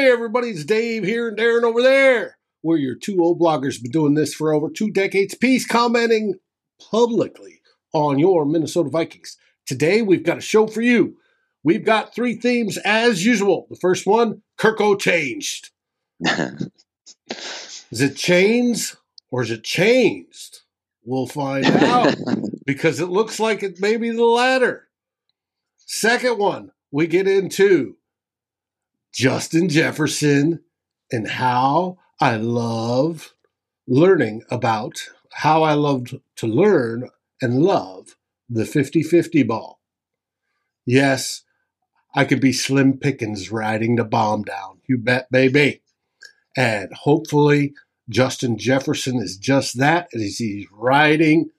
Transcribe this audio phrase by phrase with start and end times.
[0.00, 2.38] Hey, everybody, it's Dave here and Darren over there.
[2.62, 5.34] We're your two old bloggers, been doing this for over two decades.
[5.34, 6.36] Peace, commenting
[6.90, 7.60] publicly
[7.92, 9.36] on your Minnesota Vikings.
[9.66, 11.18] Today, we've got a show for you.
[11.62, 13.66] We've got three themes as usual.
[13.68, 15.68] The first one, Kirko changed.
[17.28, 18.96] is it chains
[19.30, 20.60] or is it changed?
[21.04, 22.16] We'll find out
[22.66, 24.88] because it looks like it may be the latter.
[25.76, 27.96] Second one, we get into
[29.12, 30.60] Justin Jefferson
[31.10, 33.34] and how I love
[33.86, 34.98] learning about
[35.32, 37.08] how I loved to learn
[37.40, 38.16] and love
[38.48, 39.80] the 50 50 ball.
[40.86, 41.42] Yes,
[42.14, 44.80] I could be Slim Pickens riding the bomb down.
[44.88, 45.82] You bet, baby.
[46.56, 47.74] And hopefully,
[48.08, 51.50] Justin Jefferson is just that as he's riding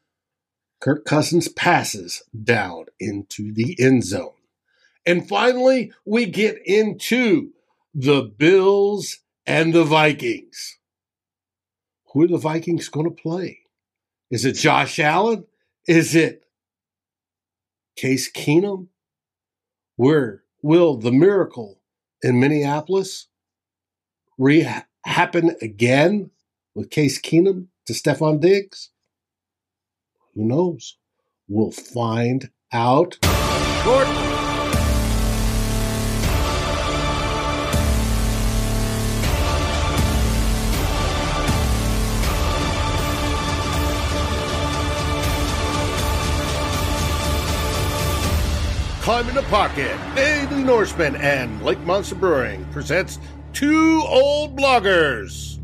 [0.82, 4.34] Kirk Cousins' passes down into the end zone.
[5.06, 7.52] And finally, we get into
[7.94, 10.78] the Bills and the Vikings.
[12.14, 13.60] Who are the Vikings going to play?
[14.30, 15.46] Is it Josh Allen?
[15.88, 16.44] Is it
[17.96, 18.88] Case Keenum?
[19.96, 21.82] Where will the miracle
[22.22, 23.28] in Minneapolis
[24.38, 26.32] re- happen again
[26.76, 28.92] with Case Keenum to Stefon Diggs?
[30.36, 30.98] Who knows?
[31.48, 33.18] We'll find out.
[33.84, 34.31] Short.
[49.12, 53.20] Climbing the Pocket, Daily Norseman, and Lake Monster Brewing presents
[53.52, 55.60] Two Old Bloggers.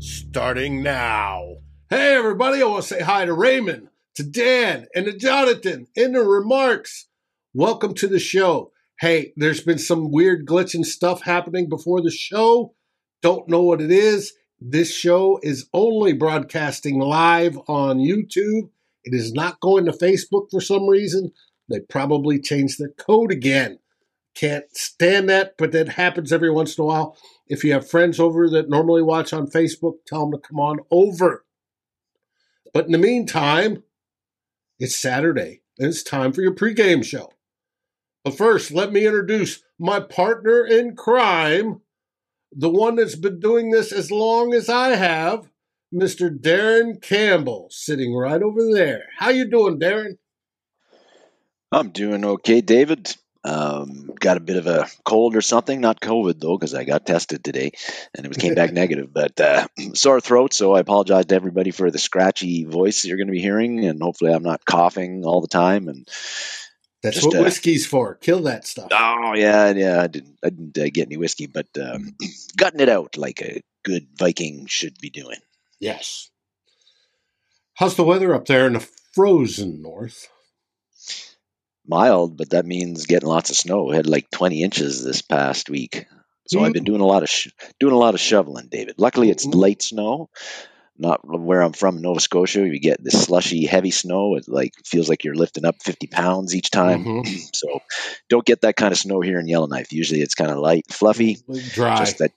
[0.00, 1.56] Starting now.
[1.90, 6.12] Hey, everybody, I want to say hi to Raymond, to Dan, and to Jonathan in
[6.12, 7.08] the remarks.
[7.52, 8.70] Welcome to the show.
[9.00, 12.76] Hey, there's been some weird glitching stuff happening before the show.
[13.20, 14.32] Don't know what it is.
[14.60, 18.68] This show is only broadcasting live on YouTube
[19.04, 21.32] it is not going to Facebook for some reason.
[21.68, 23.78] They probably changed their code again.
[24.34, 27.16] Can't stand that, but that happens every once in a while.
[27.46, 30.78] If you have friends over that normally watch on Facebook, tell them to come on
[30.90, 31.44] over.
[32.72, 33.82] But in the meantime,
[34.78, 37.32] it's Saturday and it's time for your pregame show.
[38.24, 41.80] But first, let me introduce my partner in crime,
[42.52, 45.48] the one that's been doing this as long as I have,
[45.92, 46.30] Mr.
[46.36, 49.04] Darren Campbell, sitting right over there.
[49.18, 50.16] How you doing, Darren?
[51.70, 53.14] I'm doing okay, David.
[53.44, 57.04] Um, got a bit of a cold or something, not COVID though, because I got
[57.04, 57.72] tested today
[58.14, 59.12] and it came back negative.
[59.12, 63.26] But uh, sore throat, so I apologize to everybody for the scratchy voice you're going
[63.26, 65.88] to be hearing, and hopefully I'm not coughing all the time.
[65.88, 66.08] And
[67.02, 68.14] that's just, what uh, whiskey's for.
[68.14, 68.88] Kill that stuff.
[68.92, 70.00] Oh yeah, yeah.
[70.00, 72.14] I didn't, I didn't uh, get any whiskey, but um,
[72.56, 75.38] gutting it out like a good Viking should be doing.
[75.82, 76.30] Yes.
[77.74, 80.28] How's the weather up there in the frozen north?
[81.84, 83.86] Mild, but that means getting lots of snow.
[83.86, 86.06] We had like 20 inches this past week.
[86.46, 86.66] So mm-hmm.
[86.66, 87.48] I've been doing a lot of sh-
[87.80, 88.94] doing a lot of shoveling, David.
[88.98, 89.58] Luckily, it's mm-hmm.
[89.58, 90.30] light snow.
[90.96, 92.64] Not where I'm from, Nova Scotia.
[92.64, 94.36] You get this slushy, heavy snow.
[94.36, 97.04] It like feels like you're lifting up 50 pounds each time.
[97.04, 97.38] Mm-hmm.
[97.52, 97.80] so
[98.28, 99.92] don't get that kind of snow here in Yellowknife.
[99.92, 101.38] Usually, it's kind of light, fluffy,
[101.72, 101.96] dry.
[101.96, 102.30] Just that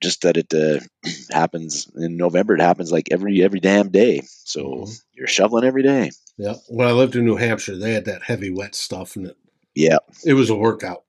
[0.00, 0.80] just that it uh,
[1.30, 2.54] happens in November.
[2.54, 4.22] It happens like every every damn day.
[4.44, 4.92] So mm-hmm.
[5.12, 6.10] you're shoveling every day.
[6.36, 6.54] Yeah.
[6.68, 9.36] When I lived in New Hampshire, they had that heavy wet stuff, and it
[9.74, 11.04] yeah, it was a workout.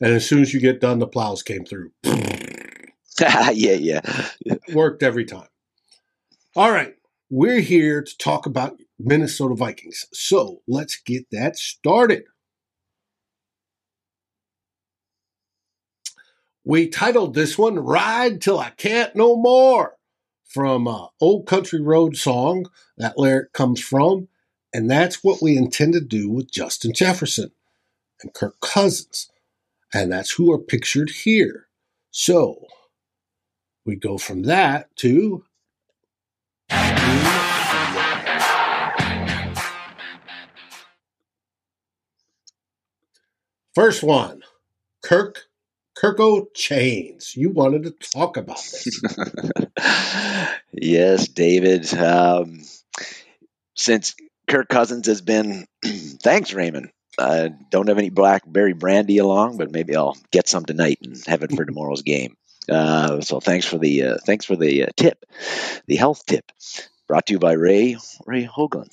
[0.00, 1.90] And as soon as you get done, the plows came through.
[3.20, 4.00] yeah, yeah,
[4.40, 5.48] it worked every time.
[6.54, 6.94] All right,
[7.30, 10.06] we're here to talk about Minnesota Vikings.
[10.12, 12.24] So let's get that started.
[16.68, 19.98] We titled this one Ride Till I Can't No More
[20.44, 22.68] from uh, Old Country Road song.
[22.96, 24.26] That lyric comes from.
[24.74, 27.52] And that's what we intend to do with Justin Jefferson
[28.20, 29.30] and Kirk Cousins.
[29.94, 31.68] And that's who are pictured here.
[32.10, 32.66] So
[33.84, 35.44] we go from that to.
[43.72, 44.42] First one
[45.04, 45.46] Kirk
[45.96, 47.34] Kirko Chains.
[47.36, 49.00] You wanted to talk about this.
[50.72, 51.92] yes, David.
[51.94, 52.60] Um,
[53.74, 54.14] since
[54.48, 56.90] Kirk Cousins has been, thanks, Raymond.
[57.18, 61.42] I don't have any blackberry brandy along, but maybe I'll get some tonight and have
[61.42, 62.36] it for tomorrow's game.
[62.68, 65.24] Uh, so thanks for the uh, thanks for the uh, tip,
[65.86, 66.50] the health tip,
[67.06, 67.96] brought to you by Ray
[68.26, 68.92] Ray Hoagland.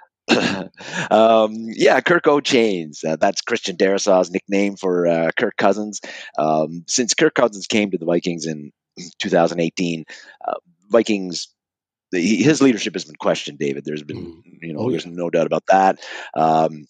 [1.10, 3.04] Um, yeah, Kirko Chains.
[3.04, 6.00] Uh, that's Christian Darrisaw's nickname for uh, Kirk Cousins.
[6.36, 8.72] Um, since Kirk Cousins came to the Vikings in
[9.20, 10.04] 2018,
[10.46, 10.54] uh,
[10.90, 11.48] Vikings
[12.12, 13.84] his leadership has been questioned, David.
[13.84, 14.64] There's been, mm-hmm.
[14.64, 16.00] you know, oh, there's no doubt about that.
[16.34, 16.86] Um,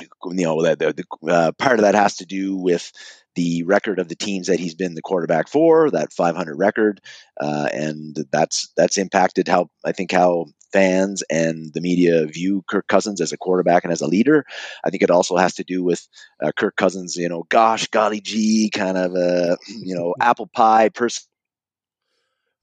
[0.00, 2.90] you know, the, the uh, part of that has to do with
[3.34, 7.00] the record of the teams that he's been the quarterback for, that 500 record,
[7.40, 12.88] uh, and that's that's impacted how I think how fans and the media view Kirk
[12.88, 14.44] Cousins as a quarterback and as a leader.
[14.84, 16.06] I think it also has to do with
[16.42, 20.88] uh, Kirk Cousins, you know, gosh, golly gee, kind of a you know apple pie
[20.88, 21.22] person.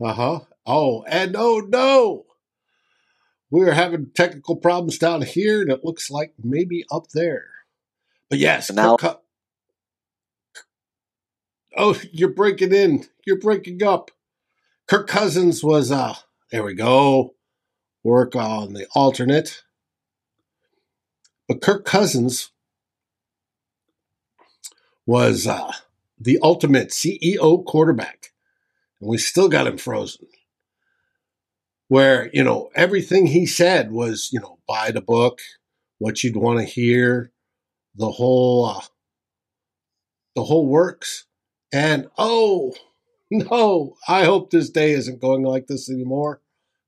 [0.03, 0.39] Uh huh.
[0.65, 2.25] Oh, and oh no,
[3.49, 7.47] we're having technical problems down here, and it looks like maybe up there.
[8.29, 8.97] But yes, now.
[8.97, 9.20] Kirk,
[11.77, 13.05] Oh, you're breaking in.
[13.25, 14.11] You're breaking up.
[14.87, 16.15] Kirk Cousins was uh
[16.51, 17.35] there we go.
[18.03, 19.63] Work on the alternate.
[21.47, 22.51] But Kirk Cousins
[25.05, 25.71] was uh
[26.19, 28.33] the ultimate CEO quarterback.
[28.99, 30.27] And we still got him frozen.
[31.87, 35.39] Where, you know, everything he said was, you know, buy the book,
[35.99, 37.31] what you'd want to hear,
[37.95, 38.81] the whole uh,
[40.35, 41.25] the whole works
[41.71, 42.73] and oh,
[43.31, 46.41] no, I hope this day isn't going like this anymore.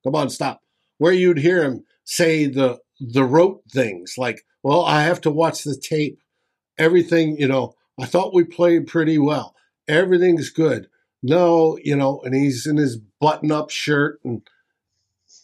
[0.03, 0.62] Come on, stop.
[0.97, 5.63] Where you'd hear him say the the rote things like, well, I have to watch
[5.63, 6.19] the tape.
[6.77, 9.56] Everything, you know, I thought we played pretty well.
[9.88, 10.88] Everything's good.
[11.21, 14.41] No, you know, and he's in his button up shirt and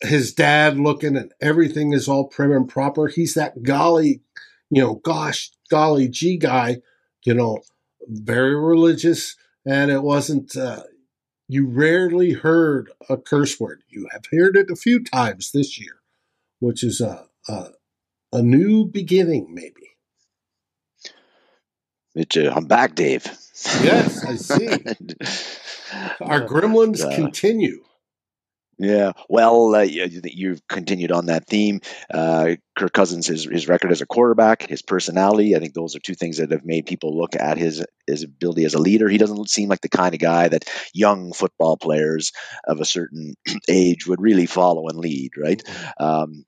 [0.02, 3.08] his dad looking and everything is all prim and proper.
[3.08, 4.22] He's that golly,
[4.70, 6.78] you know, gosh, golly gee guy,
[7.24, 7.62] you know,
[8.08, 9.36] very religious,
[9.66, 10.56] and it wasn't.
[10.56, 10.84] Uh,
[11.48, 13.84] you rarely heard a curse word.
[13.88, 16.02] You have heard it a few times this year,
[16.60, 17.70] which is a a,
[18.34, 19.92] a new beginning, maybe.
[22.16, 23.26] It's, uh, I'm back, Dave.
[23.84, 24.68] Yes, I see.
[26.22, 27.84] Our gremlins uh, continue.
[28.82, 31.82] Yeah, well, uh, you've continued on that theme.
[32.14, 35.54] Uh, Kirk Cousins, his his record as a quarterback, his personality.
[35.54, 38.64] I think those are two things that have made people look at his his ability
[38.64, 39.10] as a leader.
[39.10, 42.32] He doesn't seem like the kind of guy that young football players
[42.68, 43.36] of a certain
[43.68, 45.62] age would really follow and lead, right?
[45.62, 46.04] Mm-hmm.
[46.04, 46.46] Um,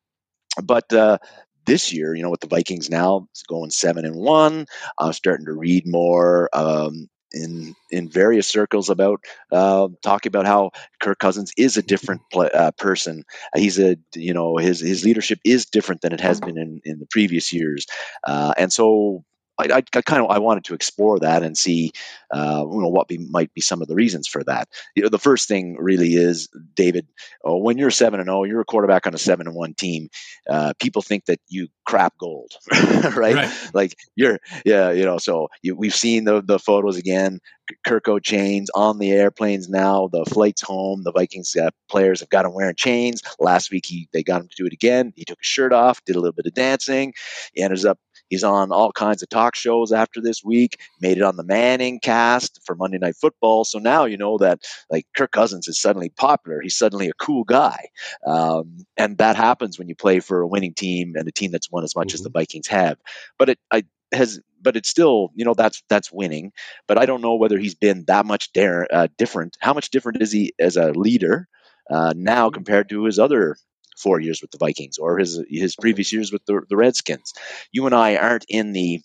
[0.63, 1.17] but uh,
[1.65, 4.67] this year, you know, with the Vikings now going seven and one,
[4.97, 10.71] I'm starting to read more um, in in various circles about uh, talking about how
[11.01, 13.23] Kirk Cousins is a different play, uh, person.
[13.55, 16.99] He's a you know his his leadership is different than it has been in in
[16.99, 17.85] the previous years,
[18.23, 19.23] uh, and so
[19.61, 21.91] I, I, I, kind of I wanted to explore that and see,
[22.31, 24.67] uh, you know, what be, might be some of the reasons for that.
[24.95, 27.07] You know, the first thing really is David.
[27.43, 29.73] Oh, when you're seven and zero, oh, you're a quarterback on a seven and one
[29.73, 30.09] team.
[30.49, 33.35] Uh, people think that you crap gold, right?
[33.35, 33.69] right?
[33.73, 35.17] Like you're, yeah, you know.
[35.17, 37.39] So you, we've seen the the photos again.
[37.85, 40.09] Kirk Chains on the airplanes now.
[40.11, 41.03] The flights home.
[41.03, 43.21] The Vikings uh, players have got him wearing chains.
[43.39, 45.13] Last week he they got him to do it again.
[45.15, 47.13] He took his shirt off, did a little bit of dancing.
[47.53, 47.99] He ends up
[48.31, 51.99] He's on all kinds of talk shows after this week, made it on the Manning
[51.99, 53.65] cast for Monday Night Football.
[53.65, 56.61] So now you know that like Kirk Cousins is suddenly popular.
[56.61, 57.89] He's suddenly a cool guy.
[58.25, 61.69] Um, and that happens when you play for a winning team and a team that's
[61.69, 62.15] won as much mm-hmm.
[62.15, 62.39] as the mm-hmm.
[62.39, 62.97] Vikings have.
[63.37, 63.83] But it I,
[64.13, 66.51] has but it's still you know that's that's winning
[66.87, 70.21] but i don't know whether he's been that much dar- uh, different how much different
[70.21, 71.47] is he as a leader
[71.89, 72.55] uh, now mm-hmm.
[72.55, 73.55] compared to his other
[74.01, 77.33] four years with the Vikings or his his previous years with the, the Redskins.
[77.71, 79.01] You and I aren't in the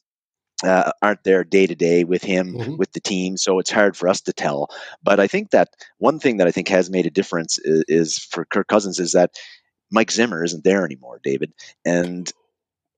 [0.65, 2.77] uh, aren't there day to day with him mm-hmm.
[2.77, 4.71] with the team, so it's hard for us to tell.
[5.03, 8.19] But I think that one thing that I think has made a difference is, is
[8.19, 9.33] for Kirk Cousins is that
[9.91, 11.53] Mike Zimmer isn't there anymore, David,
[11.85, 12.31] and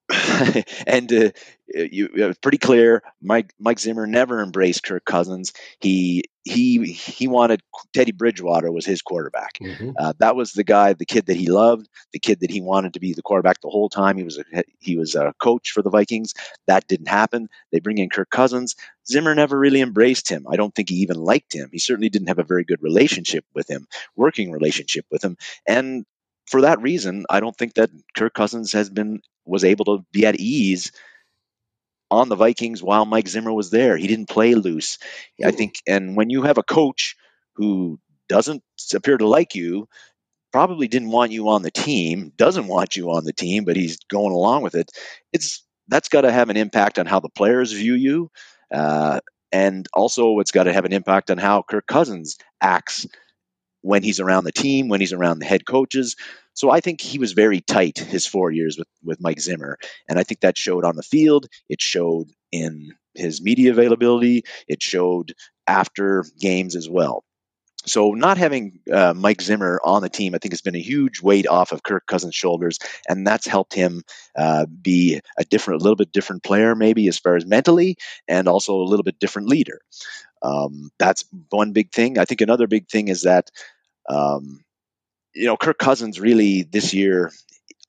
[0.86, 1.30] and uh,
[1.74, 3.02] you, it's pretty clear.
[3.20, 5.52] Mike Mike Zimmer never embraced Kirk Cousins.
[5.80, 7.62] He he he wanted
[7.92, 9.58] Teddy Bridgewater was his quarterback.
[9.62, 9.90] Mm-hmm.
[9.98, 12.94] Uh, that was the guy, the kid that he loved, the kid that he wanted
[12.94, 14.16] to be the quarterback the whole time.
[14.16, 16.34] He was a he was a coach for the Vikings.
[16.66, 17.48] That didn't happen.
[17.72, 18.74] They bring in Kirk Cousins.
[19.06, 20.46] Zimmer never really embraced him.
[20.48, 21.68] I don't think he even liked him.
[21.72, 23.86] He certainly didn't have a very good relationship with him,
[24.16, 25.36] working relationship with him,
[25.66, 26.04] and
[26.46, 30.26] for that reason, I don't think that Kirk Cousins has been was able to be
[30.26, 30.92] at ease
[32.10, 33.96] on the Vikings while Mike Zimmer was there.
[33.96, 34.98] He didn't play loose.
[35.44, 37.16] I think, and when you have a coach
[37.56, 38.62] who doesn't
[38.94, 39.88] appear to like you,
[40.52, 43.98] probably didn't want you on the team, doesn't want you on the team, but he's
[44.10, 44.90] going along with it.
[45.32, 48.30] It's that's got to have an impact on how the players view you,
[48.72, 49.20] uh,
[49.52, 53.06] and also it's got to have an impact on how Kirk Cousins acts
[53.82, 56.16] when he's around the team, when he's around the head coaches.
[56.58, 59.78] So I think he was very tight his four years with, with Mike Zimmer.
[60.08, 61.46] And I think that showed on the field.
[61.68, 64.42] It showed in his media availability.
[64.66, 65.34] It showed
[65.68, 67.22] after games as well.
[67.86, 71.22] So not having uh, Mike Zimmer on the team, I think, has been a huge
[71.22, 74.02] weight off of Kirk Cousins' shoulders, and that's helped him
[74.36, 77.94] uh, be a different, a little bit different player, maybe as far as mentally,
[78.26, 79.78] and also a little bit different leader.
[80.42, 82.18] Um, that's one big thing.
[82.18, 83.48] I think another big thing is that,
[84.08, 84.64] um,
[85.34, 87.32] you know, Kirk Cousins really this year.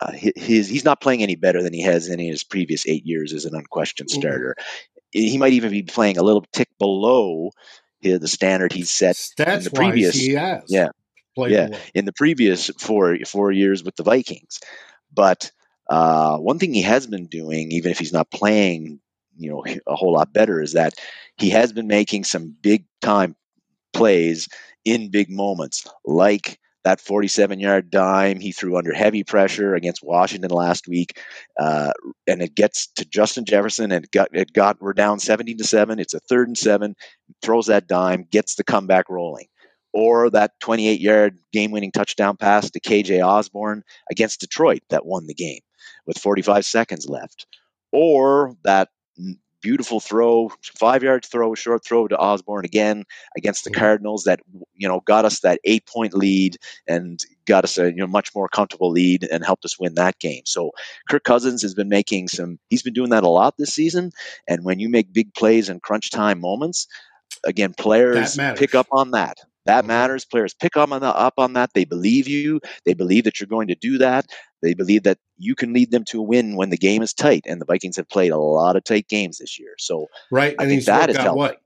[0.02, 3.34] Uh, his, he's not playing any better than he has in his previous eight years
[3.34, 4.22] as an unquestioned mm-hmm.
[4.22, 4.56] starter.
[5.12, 7.52] He might even be playing a little tick below
[8.02, 10.28] the standard he set Stats in the previous.
[10.68, 10.90] Yeah,
[11.36, 11.80] yeah, away.
[11.94, 14.60] in the previous four four years with the Vikings.
[15.14, 15.52] But
[15.90, 19.00] uh, one thing he has been doing, even if he's not playing,
[19.38, 20.94] you know, a whole lot better, is that
[21.38, 23.36] he has been making some big time
[23.94, 24.48] plays
[24.86, 30.50] in big moments, like that 47 yard dime he threw under heavy pressure against Washington
[30.50, 31.20] last week,
[31.60, 31.92] uh,
[32.26, 35.64] and it gets to Justin Jefferson, and it got it got we're down 17 to
[35.64, 36.00] seven.
[36.00, 36.96] It's a third and seven,
[37.44, 39.46] throws that dime, gets the comeback rolling.
[39.94, 45.28] Or that 28 yard game winning touchdown pass to KJ Osborne against Detroit that won
[45.28, 45.62] the game
[46.08, 47.46] with 45 seconds left.
[47.92, 48.90] Or that
[49.62, 53.04] beautiful throw, five yard throw, short throw to Osborne again
[53.38, 53.80] against the mm-hmm.
[53.80, 54.40] Cardinals that
[54.76, 58.34] you know got us that eight point lead and got us a you know much
[58.36, 60.44] more comfortable lead and helped us win that game.
[60.46, 60.72] So
[61.10, 62.60] Kirk Cousins has been making some.
[62.70, 64.12] He's been doing that a lot this season.
[64.48, 66.88] And when you make big plays in crunch time moments,
[67.44, 69.38] again, players pick up on that.
[69.70, 70.26] That matters.
[70.26, 71.76] Players pick up on, the, up on that.
[71.76, 72.60] They believe you.
[72.86, 74.26] They believe that you're going to do that.
[74.64, 77.44] They believe that you can lead them to a win when the game is tight.
[77.46, 79.76] And the Vikings have played a lot of tight games this year.
[79.78, 81.62] So right, I and think that is got what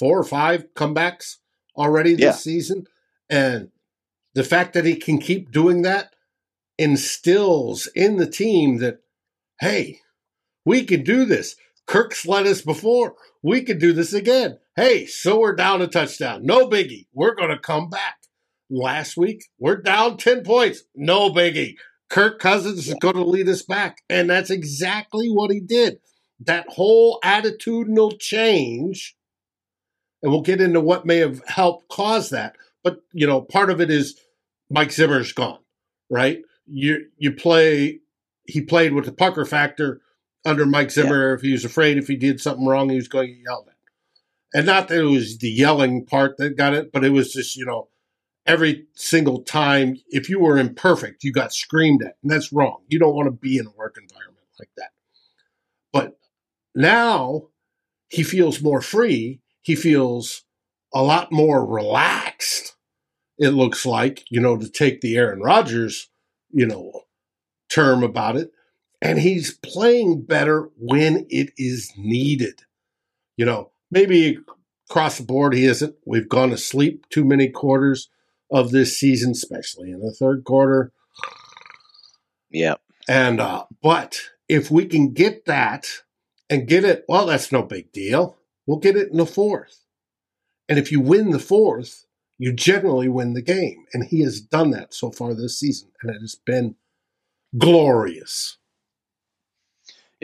[0.00, 1.36] four or five comebacks
[1.76, 2.32] already this yeah.
[2.32, 2.86] season,
[3.30, 3.68] and
[4.34, 6.12] the fact that he can keep doing that
[6.76, 8.98] instills in the team that
[9.60, 10.00] hey,
[10.64, 11.54] we can do this.
[11.86, 13.14] Kirk's led us before.
[13.42, 14.58] We can do this again.
[14.76, 16.44] Hey, so we're down a touchdown.
[16.44, 17.06] No biggie.
[17.12, 18.16] We're going to come back.
[18.70, 20.84] Last week, we're down 10 points.
[20.94, 21.74] No biggie.
[22.08, 23.98] Kirk Cousins is going to lead us back.
[24.08, 25.98] And that's exactly what he did.
[26.40, 29.14] That whole attitudinal change,
[30.22, 32.56] and we'll get into what may have helped cause that.
[32.82, 34.18] But, you know, part of it is
[34.70, 35.60] Mike Zimmer's gone,
[36.10, 36.40] right?
[36.66, 38.00] You you play
[38.46, 40.00] he played with the pucker factor
[40.44, 41.30] under Mike Zimmer.
[41.30, 41.34] Yeah.
[41.34, 43.68] If he was afraid if he did something wrong, he was going to get yelled
[43.68, 43.74] at.
[44.56, 47.56] And not that it was the yelling part that got it, but it was just,
[47.56, 47.88] you know,
[48.46, 52.16] every single time, if you were imperfect, you got screamed at.
[52.22, 52.82] And that's wrong.
[52.88, 54.90] You don't want to be in a work environment like that.
[55.92, 56.18] But
[56.74, 57.48] now
[58.08, 59.40] he feels more free.
[59.62, 60.44] He feels
[60.94, 62.76] a lot more relaxed,
[63.36, 66.08] it looks like, you know, to take the Aaron Rodgers,
[66.50, 67.02] you know,
[67.68, 68.52] term about it.
[69.04, 72.62] And he's playing better when it is needed.
[73.36, 74.38] You know, maybe
[74.88, 75.94] across the board he isn't.
[76.06, 78.08] We've gone to sleep too many quarters
[78.50, 80.92] of this season, especially in the third quarter.
[82.50, 82.76] Yeah.
[83.06, 85.86] And uh, but if we can get that
[86.48, 88.38] and get it, well, that's no big deal.
[88.66, 89.84] We'll get it in the fourth.
[90.66, 92.06] And if you win the fourth,
[92.38, 93.84] you generally win the game.
[93.92, 95.90] And he has done that so far this season.
[96.02, 96.76] And it has been
[97.58, 98.56] glorious.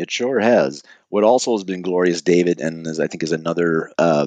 [0.01, 0.83] It sure has.
[1.09, 4.27] What also has been glorious, David, and as I think is another uh,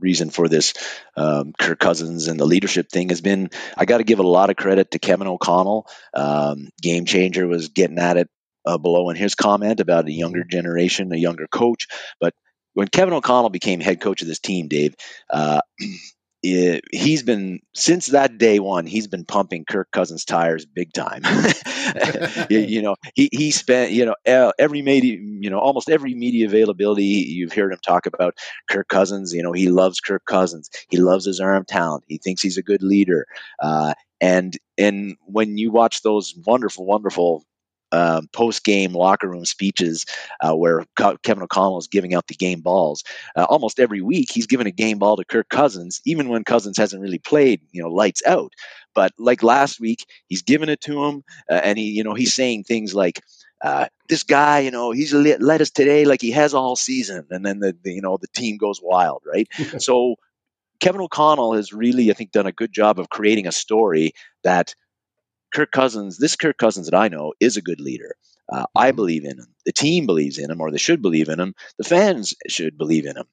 [0.00, 0.74] reason for this
[1.16, 4.50] um, Kirk Cousins and the leadership thing has been I got to give a lot
[4.50, 5.86] of credit to Kevin O'Connell.
[6.12, 8.28] Um, Game Changer was getting at it
[8.66, 10.50] uh, below in his comment about a younger mm-hmm.
[10.50, 11.86] generation, a younger coach.
[12.20, 12.34] But
[12.74, 14.94] when Kevin O'Connell became head coach of this team, Dave,
[15.30, 15.60] uh,
[16.44, 21.22] it, he's been since that day one he's been pumping kirk cousins tires big time.
[22.50, 24.14] You, know he, he spent you know
[24.58, 28.36] every media you know almost every media availability you've heard him talk about
[28.68, 30.70] kirk cousins you know he loves kirk cousins.
[30.88, 32.04] He loves his arm talent.
[32.08, 33.26] He thinks he's a good leader.
[33.62, 37.44] Uh, and and when you watch those wonderful wonderful
[37.94, 40.04] um, post game locker room speeches
[40.40, 40.84] uh, where
[41.22, 43.04] Kevin O'Connell is giving out the game balls.
[43.36, 46.76] Uh, almost every week, he's given a game ball to Kirk Cousins, even when Cousins
[46.76, 48.52] hasn't really played, you know, lights out.
[48.94, 52.34] But like last week, he's giving it to him, uh, and he, you know, he's
[52.34, 53.20] saying things like,
[53.62, 57.46] uh, this guy, you know, he's led us today like he has all season, and
[57.46, 59.48] then the, the you know the team goes wild, right?
[59.78, 60.16] so
[60.80, 64.74] Kevin O'Connell has really, I think, done a good job of creating a story that
[65.54, 68.16] Kirk Cousins, this Kirk Cousins that I know, is a good leader.
[68.52, 68.96] Uh, I mm-hmm.
[68.96, 69.54] believe in him.
[69.64, 71.54] The team believes in him, or they should believe in him.
[71.78, 73.26] The fans should believe in him.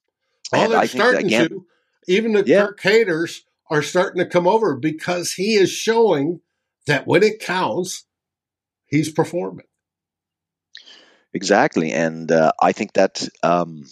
[0.53, 1.65] Oh, they're starting again, to.
[2.07, 2.67] Even the yeah.
[2.67, 6.41] Kirk haters are starting to come over because he is showing
[6.87, 8.05] that when it counts,
[8.87, 9.65] he's performing.
[11.33, 13.85] Exactly, and uh, I think that um,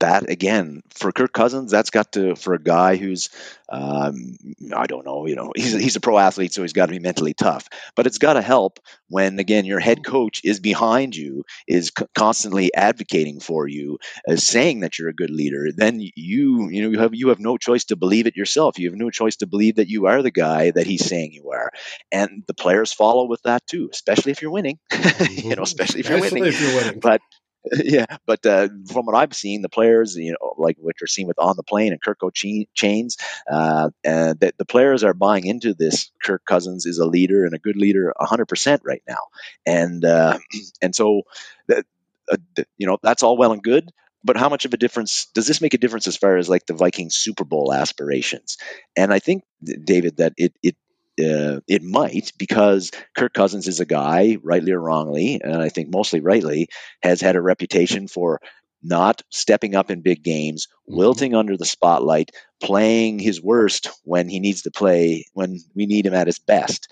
[0.00, 3.30] that again for Kirk Cousins, that's got to for a guy who's
[3.70, 4.36] um,
[4.74, 6.98] I don't know, you know, he's he's a pro athlete, so he's got to be
[6.98, 7.68] mentally tough.
[7.94, 12.06] But it's got to help when again your head coach is behind you, is c-
[12.16, 15.68] constantly advocating for you, is saying that you're a good leader.
[15.74, 18.78] Then you you know you have you have no choice to believe it yourself.
[18.78, 21.50] You have no choice to believe that you are the guy that he's saying you
[21.52, 21.70] are,
[22.10, 24.78] and the players follow with that too, especially if you're winning.
[25.30, 26.44] you know, especially if you're winning.
[26.44, 27.00] if you're winning.
[27.00, 27.20] But
[27.84, 31.28] yeah, but uh, from what I've seen, the players, you know, like what you're seeing
[31.28, 33.18] with on the plane and Kirk Chain, Chains,
[33.50, 36.10] uh, and that the players are buying into this.
[36.22, 39.18] Kirk Cousins is a leader and a good leader, 100 percent right now,
[39.66, 40.38] and uh,
[40.82, 41.22] and so
[41.68, 41.84] that
[42.32, 42.36] uh,
[42.78, 43.90] you know that's all well and good.
[44.22, 46.66] But how much of a difference does this make a difference as far as like
[46.66, 48.58] the Vikings Super Bowl aspirations?
[48.96, 49.44] And I think,
[49.84, 50.76] David, that it it
[51.24, 55.92] uh, it might because Kirk Cousins is a guy, rightly or wrongly, and I think
[55.92, 56.68] mostly rightly,
[57.02, 58.40] has had a reputation for
[58.82, 60.96] not stepping up in big games, Mhm.
[60.96, 62.30] wilting under the spotlight,
[62.62, 66.88] playing his worst when he needs to play, when we need him at his best.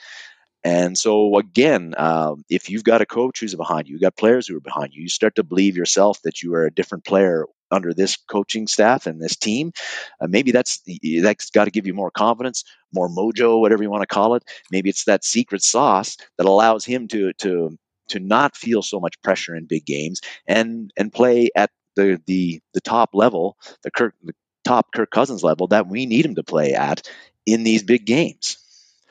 [0.64, 4.46] And so, again, um, if you've got a coach who's behind you, you've got players
[4.48, 7.46] who are behind you, you start to believe yourself that you are a different player
[7.70, 9.72] under this coaching staff and this team.
[10.20, 10.82] Uh, maybe that's
[11.22, 14.44] that's got to give you more confidence, more mojo, whatever you want to call it.
[14.70, 17.76] Maybe it's that secret sauce that allows him to to
[18.08, 22.60] to not feel so much pressure in big games and and play at the the
[22.74, 24.34] the top level, the Kirk the
[24.64, 27.08] top Kirk Cousins level that we need him to play at
[27.46, 28.58] in these big games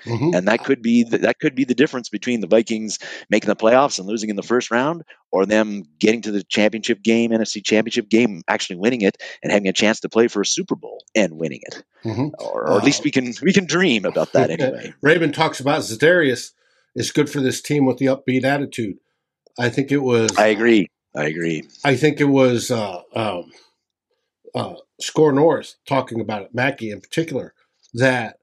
[0.05, 0.35] Mhm.
[0.35, 2.99] and that could be the, that could be the difference between the Vikings
[3.29, 7.01] making the playoffs and losing in the first round, or them getting to the championship
[7.03, 10.45] game, NFC championship game, actually winning it and having a chance to play for a
[10.45, 12.31] Super Bowl and winning it, Mhm.
[12.39, 14.93] or, or at least we can we can dream about that anyway.
[15.01, 16.51] Raven talks about Zadarius
[16.95, 18.97] is good for this team with the upbeat attitude.
[19.59, 20.29] I think it was.
[20.37, 20.87] I agree.
[21.15, 21.63] I agree.
[21.83, 23.51] I think it was uh, um,
[24.53, 27.53] uh, SKOR North talking about it, Mackey in particular,
[27.95, 28.37] that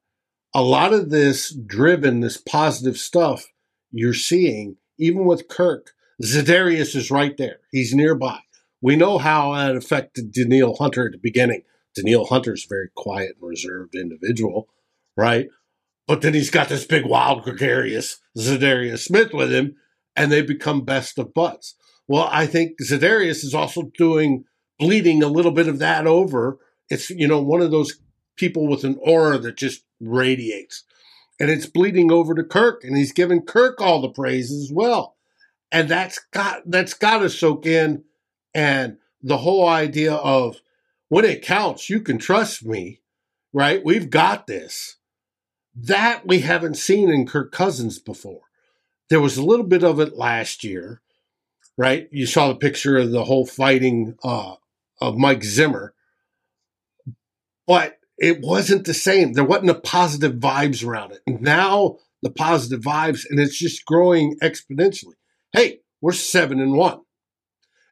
[0.54, 3.46] a lot of this driven, this positive stuff
[3.90, 7.58] you're seeing, even with Kirk, Zadarius is right there.
[7.72, 8.38] He's nearby.
[8.80, 11.62] We know how that affected Danielle Hunter at the beginning.
[11.96, 14.68] Danielle Hunter's a very quiet and reserved individual,
[15.16, 15.48] right?
[16.06, 19.76] But then he's got this big, wild, gregarious Zadarius Smith with him,
[20.14, 21.74] and they become best of butts.
[22.06, 24.44] Well, I think Zadarius is also doing
[24.78, 26.58] bleeding a little bit of that over.
[26.90, 27.98] It's you know one of those
[28.36, 30.84] people with an aura that just radiates,
[31.38, 35.16] and it's bleeding over to Kirk, and he's giving Kirk all the praise as well,
[35.72, 38.04] and that's got that's got to soak in,
[38.54, 40.60] and the whole idea of
[41.08, 43.00] when it counts, you can trust me,
[43.52, 43.84] right?
[43.84, 44.96] We've got this.
[45.76, 48.42] That we haven't seen in Kirk Cousins before.
[49.10, 51.00] There was a little bit of it last year,
[51.76, 52.08] right?
[52.12, 54.54] You saw the picture of the whole fighting uh,
[55.00, 55.94] of Mike Zimmer,
[57.66, 59.32] but it wasn't the same.
[59.32, 61.20] There wasn't the positive vibes around it.
[61.26, 65.14] Now the positive vibes, and it's just growing exponentially.
[65.52, 67.00] Hey, we're seven and one,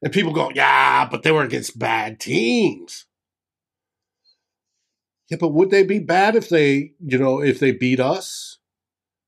[0.02, 3.06] and people go, yeah, but they were against bad teams.
[5.30, 8.58] Yeah, but would they be bad if they, you know, if they beat us?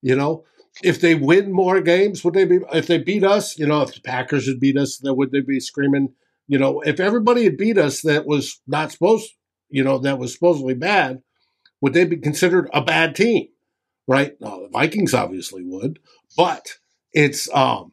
[0.03, 0.45] You know,
[0.83, 2.59] if they win more games, would they be?
[2.73, 5.41] If they beat us, you know, if the Packers had beat us, then would they
[5.41, 6.13] be screaming?
[6.47, 9.33] You know, if everybody had beat us that was not supposed,
[9.69, 11.23] you know, that was supposedly bad,
[11.81, 13.49] would they be considered a bad team?
[14.07, 14.35] Right?
[14.41, 15.99] No, the Vikings obviously would,
[16.37, 16.79] but
[17.13, 17.93] it's um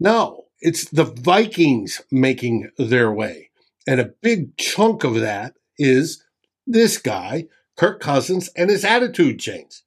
[0.00, 3.50] no, it's the Vikings making their way,
[3.86, 6.24] and a big chunk of that is
[6.66, 7.46] this guy,
[7.76, 9.82] Kirk Cousins, and his attitude change.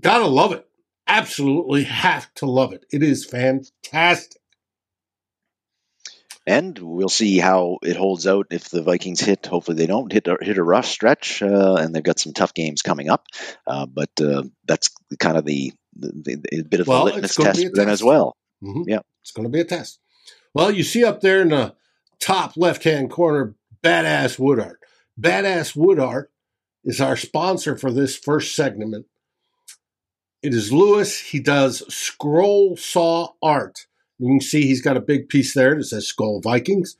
[0.00, 0.66] Gotta love it.
[1.06, 2.86] Absolutely have to love it.
[2.90, 4.40] It is fantastic.
[6.46, 9.46] And we'll see how it holds out if the Vikings hit.
[9.46, 12.52] Hopefully, they don't hit a, hit a rough stretch, uh, and they've got some tough
[12.52, 13.26] games coming up.
[13.66, 17.64] Uh, but uh, that's kind of the, the, the bit of Well, a litmus test
[17.64, 17.88] a test.
[17.88, 18.36] as well.
[18.62, 18.84] Mhm.
[18.86, 19.00] Yeah.
[19.22, 20.00] It's going to be a test.
[20.52, 21.74] Well, you see up there in the
[22.20, 24.80] top left hand corner, Badass Wood Art.
[25.18, 26.30] Badass Wood Art
[26.84, 29.06] is our sponsor for this first segment.
[30.42, 31.18] It is Lewis.
[31.18, 33.86] He does scroll saw art.
[34.24, 36.96] You can see he's got a big piece there that says Skull Vikings.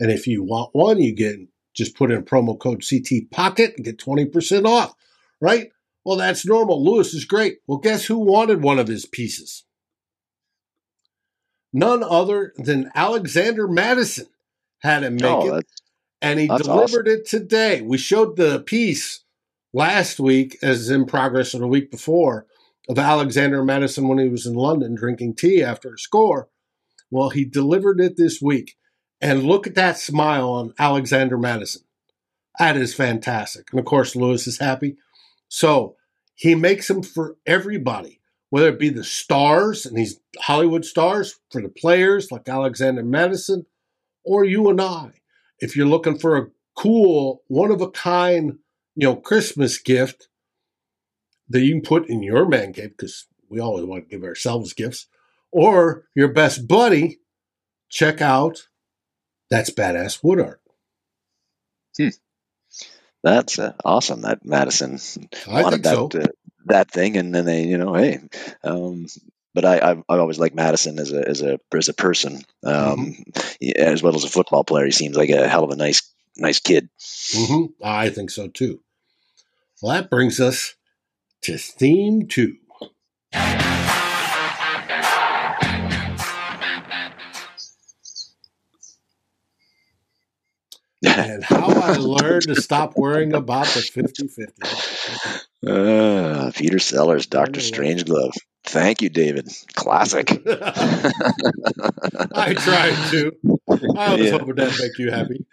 [0.00, 1.36] And if you want one, you get
[1.72, 4.92] just put in promo code CT Pocket and get 20% off,
[5.40, 5.70] right?
[6.04, 6.84] Well, that's normal.
[6.84, 7.58] Lewis is great.
[7.68, 9.64] Well, guess who wanted one of his pieces?
[11.72, 14.26] None other than Alexander Mattison
[14.80, 15.66] had him oh, make Oh, it,
[16.20, 17.82] and he delivered it today.
[17.82, 19.22] We showed the piece
[19.72, 22.46] last week as in progress or the week before,
[22.88, 26.48] of Alexander Mattison when he was in London drinking tea after a score.
[27.14, 28.74] Well, he delivered it this week.
[29.20, 31.82] And look at that smile on Alexander Mattison.
[32.58, 33.68] That is fantastic.
[33.70, 34.96] And of course, Lewis is happy.
[35.46, 35.94] So
[36.34, 41.62] he makes them for everybody, whether it be the stars and these Hollywood stars, for
[41.62, 43.66] the players like Alexander Mattison,
[44.24, 45.12] or you and I.
[45.60, 48.58] If you're looking for a cool, one of a kind,
[48.96, 50.26] you know, Christmas gift
[51.48, 54.72] that you can put in your man cave, because we always want to give ourselves
[54.72, 55.06] gifts,
[55.54, 57.20] or your best buddy,
[57.88, 58.66] check out
[59.50, 60.60] that's badass wood art.
[61.96, 62.08] Hmm.
[63.22, 64.22] That's uh, awesome.
[64.22, 64.98] That Mattison
[65.48, 66.08] I wanted think so.
[66.08, 66.32] that uh,
[66.66, 68.18] that thing, and then they, you know, hey.
[68.64, 69.06] Um,
[69.54, 73.14] but I, I, I always like Mattison as a as a as a person, um,
[73.60, 74.86] yeah, as well as a football player.
[74.86, 76.02] He seems like a hell of a nice
[76.36, 76.88] nice kid.
[77.32, 78.80] hmm I think so too.
[79.80, 80.74] Well, that brings us
[81.42, 82.56] to theme two.
[91.16, 94.62] And how I learned to stop worrying about the 50 50.
[95.66, 97.62] Uh, Peter Sellers, Doctor Oh.
[97.62, 98.32] Strangelove.
[98.64, 99.48] Thank you, David.
[99.74, 100.30] Classic.
[100.46, 101.12] I
[102.54, 103.32] tried to.
[103.96, 104.30] I was Yeah.
[104.32, 105.44] hoping that'd make you happy.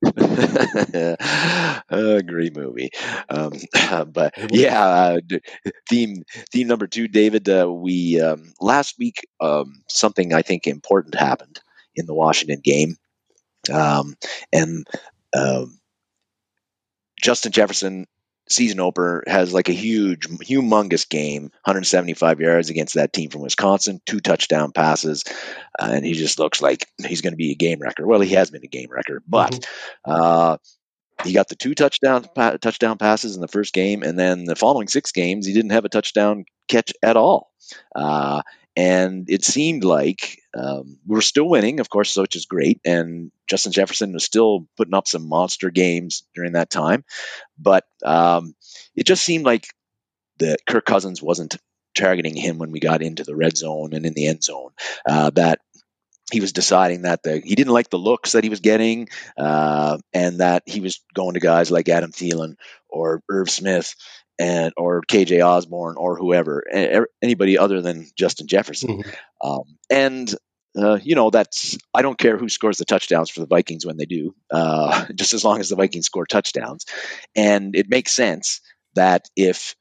[1.90, 2.90] uh, great movie.
[3.28, 3.52] Um,
[4.12, 5.18] but yeah, uh,
[5.88, 7.48] theme theme number two, David.
[7.48, 11.60] Uh, we um, last week um, something I think important happened
[11.96, 12.96] in the Washington game,
[13.72, 14.16] um,
[14.52, 14.86] and
[15.36, 15.78] um,
[17.20, 18.06] Justin Jefferson
[18.48, 24.00] season opener has like a huge, humongous game, 175 yards against that team from Wisconsin,
[24.06, 25.24] two touchdown passes,
[25.78, 28.06] uh, and he just looks like he's going to be a game wrecker.
[28.06, 29.66] Well, he has been a game wrecker, but Mhm.
[30.06, 30.56] uh,
[31.24, 34.56] he got the two touchdown pa- touchdown passes in the first game, and then the
[34.56, 37.52] following six games, he didn't have a touchdown catch at all.
[37.94, 38.42] Uh,
[38.78, 42.80] and it seemed like um, we were still winning, of course, which is great.
[42.84, 47.04] And Justin Jefferson was still putting up some monster games during that time,
[47.58, 48.54] but um,
[48.94, 49.66] it just seemed like
[50.38, 51.56] that Kirk Cousins wasn't
[51.96, 54.70] targeting him when we got into the red zone and in the end zone.
[55.04, 55.58] Uh, that
[56.30, 59.98] he was deciding that the, he didn't like the looks that he was getting, uh,
[60.12, 62.54] and that he was going to guys like Adam Thielen
[62.88, 63.96] or Irv Smith
[64.38, 66.62] and or KJ Osborne or whoever,
[67.22, 69.02] anybody other than Justin Jefferson.
[69.02, 69.14] Mhm.
[69.42, 70.34] Um, and
[70.76, 73.96] uh, you know that's I don't care who scores the touchdowns for the Vikings when
[73.96, 76.84] they do, uh, just as long as the Vikings score touchdowns.
[77.34, 78.60] And it makes sense
[78.94, 79.74] that if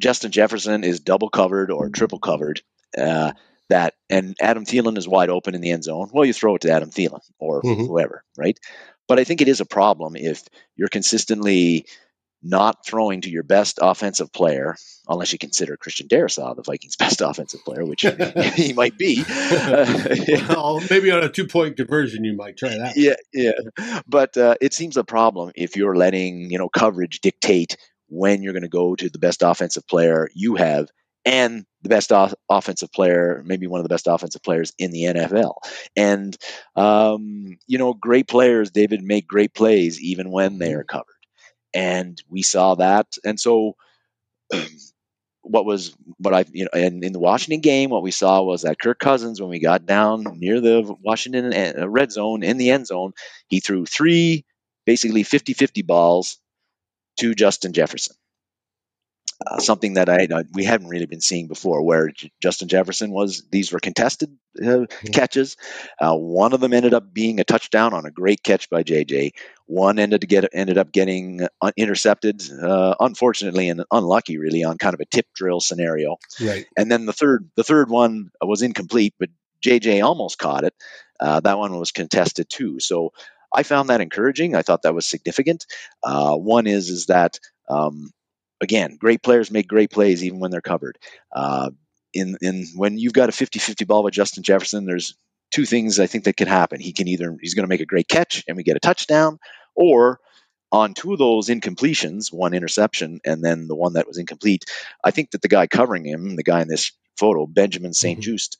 [0.00, 2.60] Justin Jefferson is double covered or triple covered,
[2.98, 3.32] uh,
[3.68, 6.62] that and Adam Thielen is wide open in the end zone, well, you throw it
[6.62, 7.86] to Adam Thielen or Mhm.
[7.86, 8.58] whoever, right?
[9.08, 10.42] But I think it is a problem if
[10.76, 11.86] you're consistently
[12.42, 14.76] not throwing to your best offensive player,
[15.08, 18.04] unless you consider Christian Darrisaw the Vikings' best offensive player, which
[18.54, 19.24] he might be.
[20.48, 22.96] well, maybe on a two point conversion, you might try that.
[22.96, 24.02] yeah, yeah.
[24.06, 27.76] But uh, it seems a problem if you're letting you know coverage dictate
[28.08, 30.88] when you're going to go to the best offensive player you have
[31.24, 35.04] and the best off- offensive player, maybe one of the best offensive players in the
[35.04, 35.54] NFL.
[35.96, 36.36] And
[36.76, 41.06] um, you know, great players, David, make great plays even when they are covered,
[41.74, 43.06] and we saw that.
[43.24, 43.76] And so.
[45.44, 48.62] What was what I you know in, in the Washington game, what we saw was
[48.62, 52.70] that Kirk Cousins, when we got down near the Washington uh, red zone in the
[52.70, 53.12] end zone,
[53.48, 54.44] he threw three
[54.86, 56.38] basically 50 50 balls
[57.18, 58.16] to Justin Jefferson.
[59.46, 63.10] Uh, something that I uh, we hadn't really been seeing before, where J- Justin Jefferson
[63.10, 65.56] was these were contested uh, catches.
[66.00, 69.32] Uh, one of them ended up being a touchdown on a great catch by JJ.
[69.66, 74.78] One ended to get ended up getting uh, intercepted, uh, unfortunately and unlucky, really, on
[74.78, 76.66] kind of a tip drill scenario Right.
[76.76, 79.30] and then the third the third one was incomplete, but
[79.64, 80.74] JJ almost caught it.
[81.20, 82.80] Uh, that one was contested too.
[82.80, 83.12] So
[83.54, 84.54] I found that encouraging.
[84.54, 85.66] I thought that was significant.
[86.02, 88.10] Uh, one is is that um,
[88.62, 90.98] again, great players make great plays even when they're covered.
[91.34, 91.70] Uh,
[92.14, 95.14] in in when you've got a 50-50 ball with Justin Jefferson, there's
[95.52, 96.80] two things I think that can happen.
[96.80, 99.38] He can either he's going to make a great catch and we get a touchdown,
[99.76, 100.20] or
[100.72, 104.64] on two of those incompletions, one interception and then the one that was incomplete,
[105.04, 108.20] I think that the guy covering him, the guy in this photo, Benjamin St.
[108.20, 108.22] Mhm.
[108.22, 108.58] Just,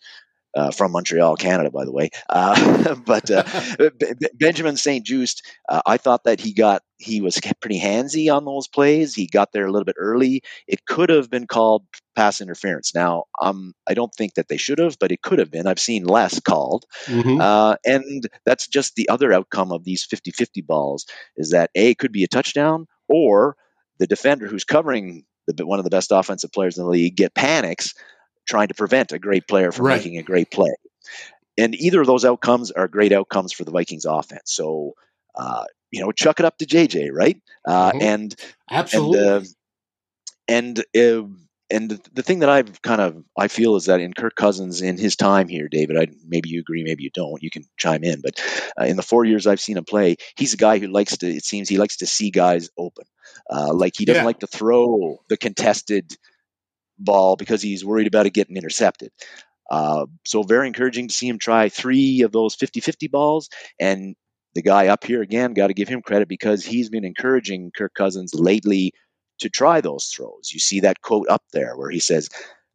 [0.54, 2.10] uh, from Montreal, Canada, by the way.
[2.28, 3.44] Uh, but uh,
[3.98, 5.04] B- Benjamin St.
[5.04, 9.14] Just, uh, I thought that he got he was pretty handsy on those plays.
[9.14, 10.42] He got there a little bit early.
[10.68, 11.84] It could have been called
[12.14, 12.94] pass interference.
[12.94, 15.66] Now, um, I don't think that they should have, but it could have been.
[15.66, 16.84] I've seen less called.
[17.06, 17.40] Mhm.
[17.40, 21.90] Uh, and that's just the other outcome of these 50 50 balls is that A,
[21.90, 23.56] it could be a touchdown, or
[23.98, 27.34] the defender who's covering the one of the best offensive players in the league, get
[27.34, 27.94] panics
[28.46, 29.98] trying to prevent a great player from Right.
[29.98, 30.74] making a great play.
[31.58, 34.52] And either of those outcomes are great outcomes for the Vikings offense.
[34.52, 34.92] So,
[35.34, 37.40] uh, you know, chuck it up to JJ, right?
[37.66, 38.02] Uh, Mhm.
[38.02, 38.36] And
[38.70, 39.20] Absolutely.
[39.26, 39.42] and uh,
[40.48, 41.28] and uh,
[41.70, 44.82] and the, the thing that I've kind of I feel is that in Kirk Cousins
[44.82, 47.42] in his time here, David, I maybe you agree, maybe you don't.
[47.42, 48.42] You can chime in, but
[48.80, 51.26] uh, in the four years I've seen him play, he's a guy who likes to.
[51.28, 53.04] It seems he likes to see guys open.
[53.50, 54.26] Uh, like he doesn't Yeah.
[54.26, 56.14] like to throw the contested
[56.98, 59.10] ball because he's worried about it getting intercepted.
[59.70, 63.48] Uh, so very encouraging to see him try three of those 50-50 balls
[63.80, 64.14] and
[64.54, 67.94] the guy up here again got to give him credit because he's been encouraging Kirk
[67.94, 68.92] Cousins lately
[69.38, 70.50] to try those throws.
[70.52, 72.28] You see that quote up there where he says,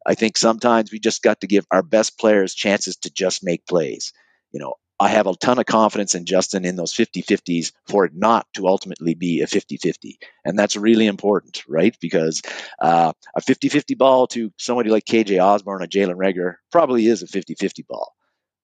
[0.06, 3.66] I think sometimes we just got to give our best players chances to just make
[3.68, 4.12] plays.
[4.52, 8.06] You know, I have a ton of confidence in Justin in those 50 50s for
[8.06, 10.18] it not to ultimately be a 50 50.
[10.44, 11.96] And that's really important, right?
[12.02, 12.42] Because
[12.82, 17.22] uh, a 50 50 ball to somebody like KJ Osborne or Jalen Reagor probably is
[17.22, 18.12] a 50 50 ball.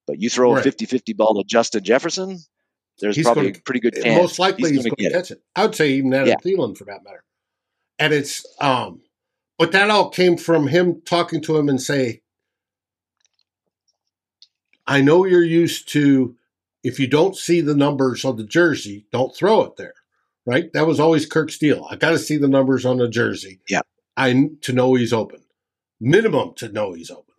[0.07, 0.63] But you throw a Right.
[0.63, 2.39] 50 50 ball to Justin Jefferson,
[2.99, 4.19] there's He's probably gonna- a pretty good chance.
[4.19, 5.15] Most likely he's, gonna going to get it.
[5.15, 5.41] catch it.
[5.55, 6.35] I would say even Adam Yeah.
[6.43, 7.23] Thielen for that matter.
[7.99, 9.01] And it's um,
[9.59, 12.22] but that all came from him talking to him and say,
[14.87, 16.35] "I know you're used to
[16.83, 19.93] if you don't see the numbers on the jersey, don't throw it there."
[20.45, 20.71] Right?
[20.73, 21.87] That was always Kirk's deal.
[21.89, 23.61] I got to see the numbers on the jersey.
[23.69, 23.81] Yeah.
[24.17, 25.41] I to know he's open.
[26.01, 27.33] Minimum to know he's open.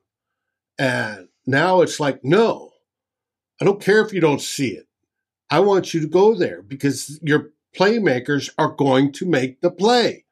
[0.78, 2.72] And now it's like, no,
[3.60, 4.86] I don't care if you don't see it.
[5.50, 10.24] I want you to go there because your playmakers are going to make the play.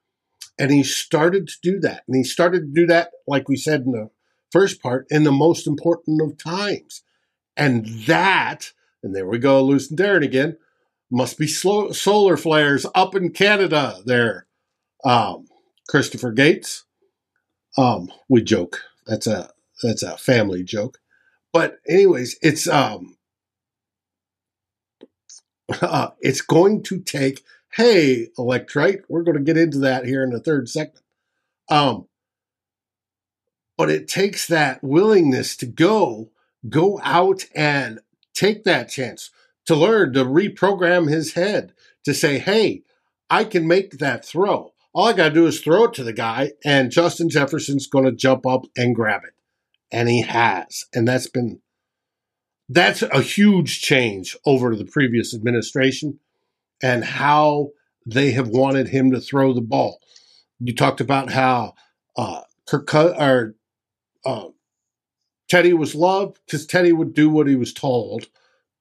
[0.58, 2.02] And he started to do that.
[2.06, 4.10] And he started to do that, like we said in the
[4.52, 7.02] first part, in the most important of times.
[7.56, 10.56] And that, and there we go, losing Darren again,
[11.10, 14.46] must be slow, solar flares up in Canada there.
[15.04, 15.46] Um,
[15.88, 16.84] Christopher Gates.
[17.76, 18.82] Um, we joke.
[19.06, 19.50] That's a
[19.82, 20.98] that's a family joke.
[21.52, 23.16] But anyways, it's um
[25.80, 30.28] uh, it's going to take hey electrite we're going to get into that here in
[30.28, 31.04] the third segment
[31.70, 32.06] um
[33.82, 36.30] but it takes that willingness to go
[36.68, 37.98] go out and
[38.32, 39.32] take that chance
[39.66, 41.72] to learn to reprogram his head
[42.04, 42.84] to say hey
[43.28, 46.12] i can make that throw all i got to do is throw it to the
[46.12, 49.34] guy and justin jefferson's going to jump up and grab it
[49.90, 51.60] and he has and that's been
[52.68, 56.20] that's a huge change over the previous administration
[56.80, 57.70] and how
[58.06, 59.98] they have wanted him to throw the ball.
[60.60, 61.74] You talked about how
[62.16, 63.56] uh, Kirk or
[64.24, 64.48] uh,
[65.48, 68.28] Teddy was loved because Teddy would do what he was told,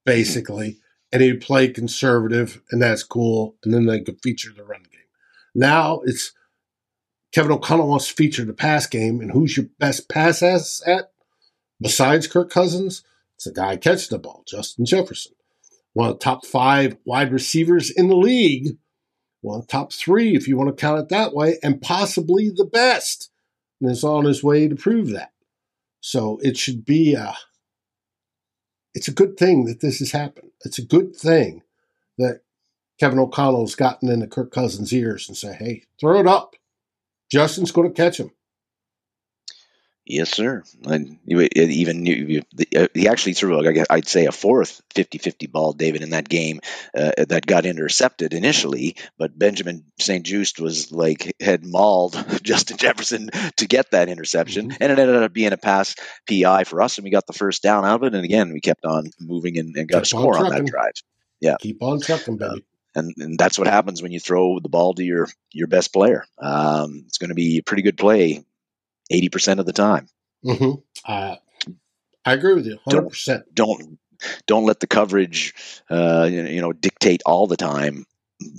[0.06, 0.78] basically,
[1.12, 3.56] and he'd play conservative, and that's cool.
[3.64, 5.00] And then they could feature the run game.
[5.54, 6.32] Now it's
[7.32, 11.10] Kevin O'Connell wants to feature the pass game, and who's your best pass asset
[11.80, 13.02] besides Kirk Cousins?
[13.36, 15.32] It's a guy catching the ball, Justin Jefferson.
[15.94, 18.76] One of the top five wide receivers in the league.
[19.40, 22.50] One of the top three, if you want to count it that way, and possibly
[22.50, 23.30] the best.
[23.80, 25.31] And is on his way to prove that.
[26.02, 27.34] So it should be a
[28.92, 30.50] it's a good thing that this has happened.
[30.64, 31.62] It's a good thing
[32.18, 32.40] that
[33.00, 36.56] Kevin O'Connell's gotten into Kirk Cousins' ears and say, hey, throw it up.
[37.30, 38.32] Justin's going to catch him.
[40.04, 40.64] Yes, sir.
[40.84, 42.42] And even you-
[42.76, 46.28] uh, he actually threw, I guess I'd say, a fourth 50-50 ball, David, in that
[46.28, 46.60] game
[46.92, 48.96] uh, that got intercepted initially.
[49.16, 50.26] But Benjamin St.
[50.26, 54.76] Just was like had mauled Justin Jefferson to get that interception, Mhm.
[54.80, 55.94] and it ended up being a pass
[56.28, 58.14] PI for us, and we got the first down out of it.
[58.16, 60.92] And again, we kept on moving and, and got Kept a score on that drive.
[61.40, 62.64] Yeah, Keep on trucking, baby.
[62.94, 66.24] And, and that's what happens when you throw the ball to your your best player.
[66.38, 68.44] Um, it's going to be a pretty good play,
[69.12, 70.08] eighty percent of the time.
[70.44, 70.72] hmm
[71.04, 71.36] Uh,
[72.24, 73.42] I agree with you, 100%.
[73.52, 73.98] don't
[74.46, 75.54] don't let the coverage
[75.90, 78.04] uh, you know- dictate all the time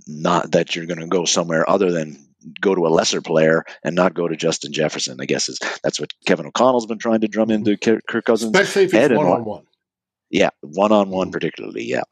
[0.08, 2.18] not that you're going to go somewhere other than
[2.62, 6.00] go to a lesser player and not go to Justin Jefferson I guess is that's
[6.00, 9.18] what Kevin O'Connell's been trying to drum into Kirk Kirk Cousins Especially if head it's
[9.18, 9.64] one on one.
[10.30, 12.04] yeah one on one particularly yeah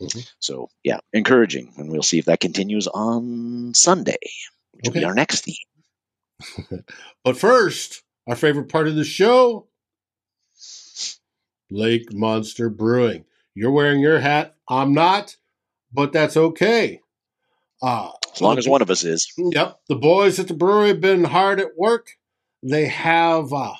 [0.00, 0.28] Mhm.
[0.40, 4.18] so yeah encouraging and we'll see if that continues on Sunday
[4.72, 5.54] which will be our next theme
[7.24, 9.66] But first, our favorite part of the show
[11.70, 13.24] Lake Monster Brewing.
[13.54, 14.56] You're wearing your hat.
[14.68, 15.36] I'm not,
[15.92, 17.00] but that's okay.
[17.82, 19.80] Uh, as long as one of us is Yep.
[19.88, 22.12] The boys at the brewery have been hard at work.
[22.62, 23.74] They have uh,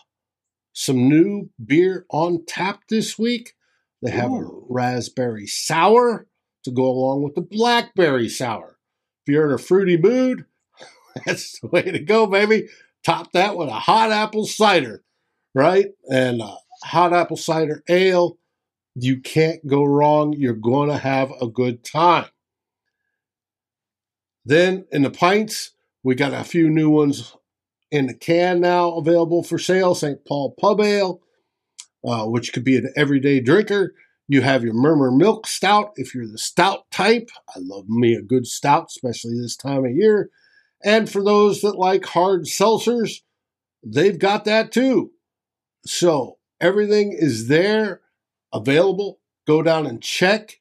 [0.72, 3.54] some new beer on tap this week.
[4.02, 6.26] They have a raspberry sour
[6.64, 8.78] to go along with the blackberry sour.
[9.26, 10.44] If you're in a fruity mood,
[11.26, 12.68] That's the way to go, baby.
[13.04, 15.02] Top that with a hot apple cider,
[15.54, 15.86] right?
[16.10, 18.38] And uh, hot apple cider ale.
[18.94, 20.32] You can't go wrong.
[20.32, 22.26] You're going to have a good time.
[24.44, 27.36] Then in the pints, we got a few new ones
[27.90, 29.94] in the can now available for sale.
[29.94, 30.24] St.
[30.24, 31.20] Paul Pub Ale,
[32.04, 33.92] uh, which could be an everyday drinker.
[34.28, 37.28] You have your Murmur Milk Stout if you're the stout type.
[37.54, 40.30] I love me a good stout, especially this time of year.
[40.84, 43.22] And for those that like hard seltzers,
[43.82, 45.12] they've got that too.
[45.84, 48.00] So everything is there,
[48.52, 49.20] available.
[49.46, 50.58] Go down and check.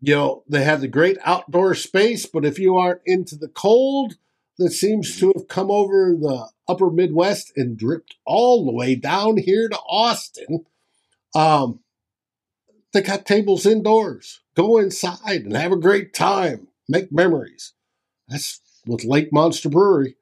[0.00, 4.14] You know, they have the great outdoor space, but if you aren't into the cold
[4.56, 9.36] that seems to have come over the upper Midwest and dripped all the way down
[9.36, 10.66] here to Austin,
[11.34, 11.80] um,
[12.92, 14.40] they got tables indoors.
[14.54, 16.68] Go inside and have a great time.
[16.88, 17.74] Make memories.
[18.28, 20.16] That's with Lake Monster Brewery.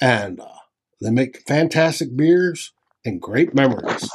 [0.00, 0.46] And uh,
[1.00, 2.72] they make fantastic beers
[3.04, 4.10] and great memories.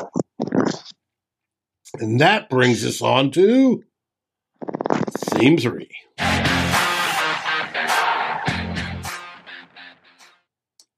[1.99, 3.84] And that brings us on to
[5.17, 5.89] theme three.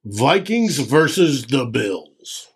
[0.06, 2.48] Vikings versus the Bills.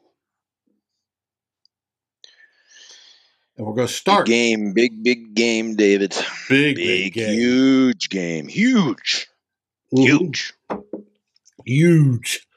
[3.58, 4.28] And we're going to start.
[4.28, 6.12] Big game, big, big game, David.
[6.48, 7.34] Big, Big, big game.
[7.40, 8.48] huge game.
[8.48, 9.29] Huge.
[9.94, 10.04] Mhm.
[10.04, 10.54] Huge.
[11.66, 12.48] Huge.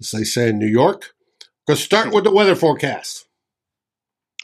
[0.00, 1.14] As they say in New York.
[1.68, 3.26] To start with the weather forecast.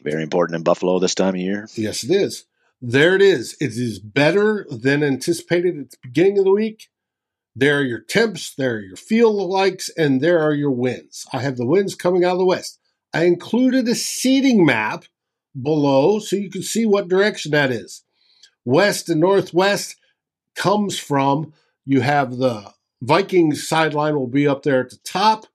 [0.02, 1.68] Very important in Buffalo this time of year.
[1.74, 2.44] Yes, it is.
[2.80, 3.56] There it is.
[3.60, 6.88] It is better than anticipated at the beginning of the week.
[7.56, 11.26] There are your temps, there are your feel likes, and there are your winds.
[11.32, 12.78] I have the winds coming out of the west.
[13.12, 15.06] I included a seating map
[15.60, 18.04] below so you can see what direction that is.
[18.64, 19.96] West and northwest
[20.54, 21.52] comes from,
[21.88, 22.70] you have the
[23.00, 25.46] Vikings sideline will be up there at the top.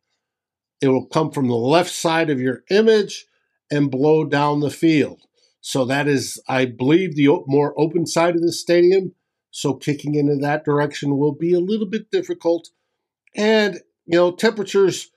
[0.81, 3.27] It will come from the left side of your image
[3.69, 5.21] and blow down the field.
[5.61, 9.13] So that is, I believe, the more open side of the stadium.
[9.51, 12.71] So kicking into that direction will be a little bit difficult.
[13.35, 13.75] And,
[14.07, 15.11] you know, temperatures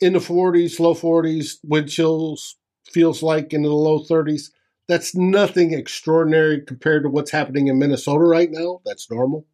[0.00, 2.56] in the 40s, low 40s, wind chills
[2.90, 4.50] feels like into the low 30s.
[4.88, 8.80] That's nothing extraordinary compared to what's happening in Minnesota right now.
[8.84, 9.46] That's normal.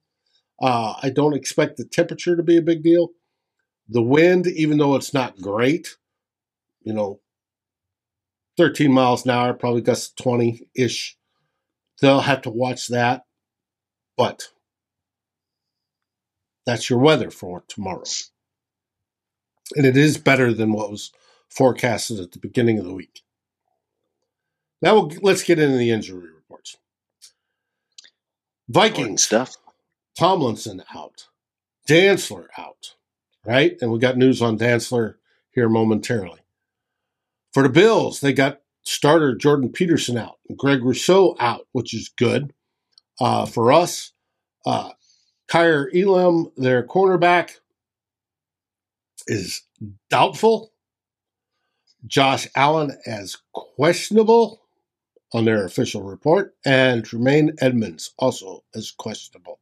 [0.60, 3.10] Uh, I don't expect the temperature to be a big deal.
[3.88, 5.96] The wind, even though it's not great,
[6.82, 7.20] you know,
[8.56, 11.16] 13 miles an hour, probably gusts 20 ish.
[12.00, 13.24] They'll have to watch that.
[14.16, 14.48] But
[16.66, 18.04] that's your weather for tomorrow.
[19.76, 21.12] And it is better than what was
[21.48, 23.22] forecasted at the beginning of the week.
[24.80, 26.76] Now we'll, let's get into the injury reports.
[28.68, 29.56] Important stuff.
[30.16, 31.28] Tomlinson out,
[31.88, 32.94] Dantzler out,
[33.44, 33.76] right?
[33.80, 35.14] And we got news on Dantzler
[35.50, 36.40] here momentarily.
[37.52, 42.52] For the Bills, they got starter Jordan Peterson out, Greg Rousseau out, which is good.
[43.20, 44.12] Uh, for us,
[44.66, 44.90] uh,
[45.48, 47.58] Kaiir Elam, their cornerback,
[49.26, 49.62] is
[50.10, 50.72] doubtful.
[52.06, 54.60] Josh Allen as questionable
[55.32, 59.58] on their official report, and Tremaine Edmunds also as questionable.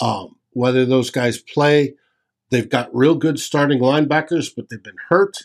[0.00, 1.94] Um, whether those guys play,
[2.50, 5.38] they've got real good starting linebackers, but they've been hurt.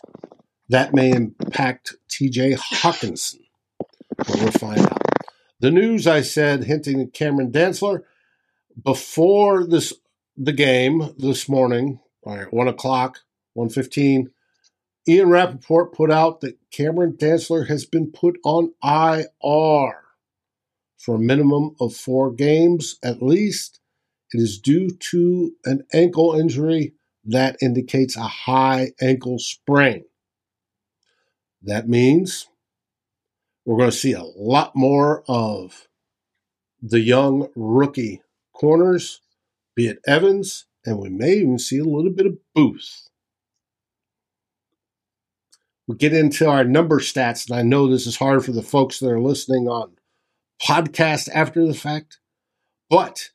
[0.69, 3.41] That may impact TJ Hockenson.
[4.17, 5.01] But we'll find out.
[5.59, 8.03] The news I said hinting at Cameron Dantzler
[8.81, 9.93] before this
[10.37, 13.19] the game this morning, all right, one o'clock,
[13.53, 14.31] one fifteen.
[15.07, 19.95] Ian Rapoport put out that Cameron Dantzler has been put on IR
[20.97, 23.80] for a minimum of four games at least.
[24.33, 26.93] It is due to an ankle injury
[27.25, 30.05] that indicates a high ankle sprain.
[31.61, 32.47] That means
[33.65, 35.87] we're going to see a lot more of
[36.81, 38.21] the young rookie
[38.53, 39.21] corners,
[39.75, 43.09] be it Evans, and we may even see a little bit of Booth.
[45.88, 48.99] We get into our number stats, and I know this is hard for the folks
[48.99, 49.91] that are listening on
[50.61, 52.19] podcast after the fact,
[52.89, 53.29] but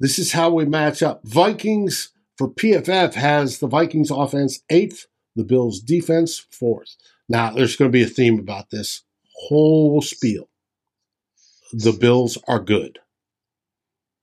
[0.00, 1.20] this is how we match up.
[1.24, 6.96] Vikings for PFF has the Vikings offense eighth, the Bills defense fourth.
[7.28, 9.02] Now, there's going to be a theme about this
[9.34, 10.48] whole spiel.
[11.72, 12.98] The Bills are good.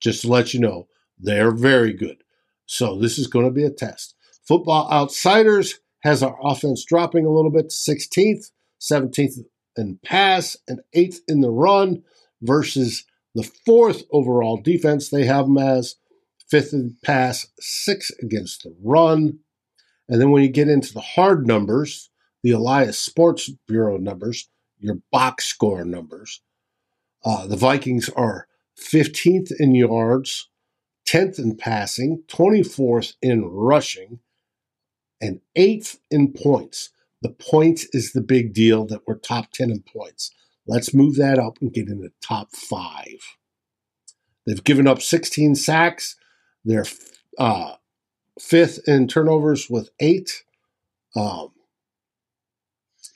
[0.02, 2.24] Just to let you know, they're very good.
[2.66, 4.16] So this is going to be a test.
[4.48, 8.52] Football Outsiders has our offense dropping a little bit 16th,
[8.82, 9.40] 17th
[9.76, 12.04] in pass, and 8th in the run
[12.42, 13.06] versus
[13.38, 15.10] the fourth overall defense.
[15.10, 15.96] They have them as
[16.50, 19.40] fifth in pass, six against the run.
[20.10, 22.10] And then when you get into the hard numbers,
[22.42, 26.42] the Elias Sports Bureau numbers, your box score numbers,
[27.24, 28.48] uh, the Vikings are
[28.80, 30.50] 15th in yards,
[31.08, 34.20] 10th in passing, 24th in rushing,
[35.22, 36.90] and 8th in points.
[37.22, 40.32] The points is the big deal that we're top 10 in points.
[40.68, 43.36] Let's move that up and get in the top five.
[44.46, 46.16] They've given up 16 sacks.
[46.66, 46.86] They're
[47.38, 47.76] uh,
[48.40, 50.44] fifth in turnovers with eight.
[51.16, 51.50] Um,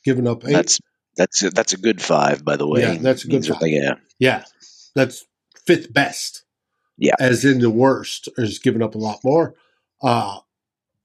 [0.04, 0.54] given up eight.
[0.54, 0.80] That's
[1.18, 2.82] that's a, that's a good five, by the way.
[2.82, 3.62] Yeah, that's a good five.
[3.64, 4.43] yeah, yeah,
[4.95, 5.26] that's
[5.66, 6.45] fifth best.
[6.97, 9.56] Yeah, as in the worst is giving up a lot more.
[10.02, 10.39] Uh,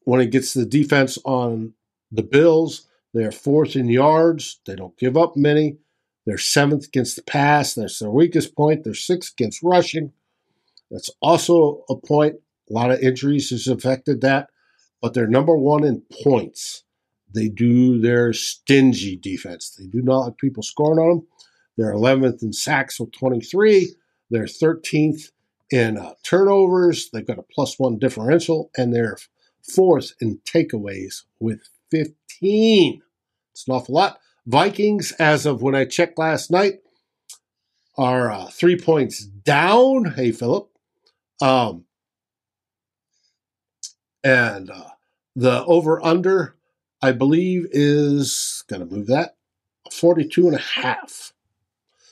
[0.04, 1.74] when it gets to the defense on
[2.12, 4.60] the Bills, they're fourth in yards.
[4.66, 5.78] They don't give up many.
[6.26, 7.74] They're seventh against the pass.
[7.74, 8.84] That's their weakest point.
[8.84, 10.12] They're sixth against rushing.
[10.90, 12.36] That's also a point.
[12.68, 14.50] A lot of injuries has affected that,
[15.00, 16.82] but they're number one in points.
[17.32, 19.76] They do their stingy defense.
[19.78, 21.26] They do not let people scoring on them.
[21.76, 23.94] They're 11th in sacks with 23.
[24.30, 25.30] They're 13th
[25.70, 27.10] in uh, turnovers.
[27.10, 29.18] They've got a plus one differential, and they're
[29.62, 33.02] fourth in takeaways with 15.
[33.52, 34.18] It's an awful lot.
[34.46, 36.80] Vikings, as of when I checked last night,
[37.98, 40.12] are uh, three points down.
[40.12, 40.68] Hey, Philip.
[41.40, 41.84] Um,
[44.22, 44.90] and uh,
[45.34, 46.56] the over under,
[47.02, 49.36] I believe, is going to move that
[49.92, 51.32] 42 and a half.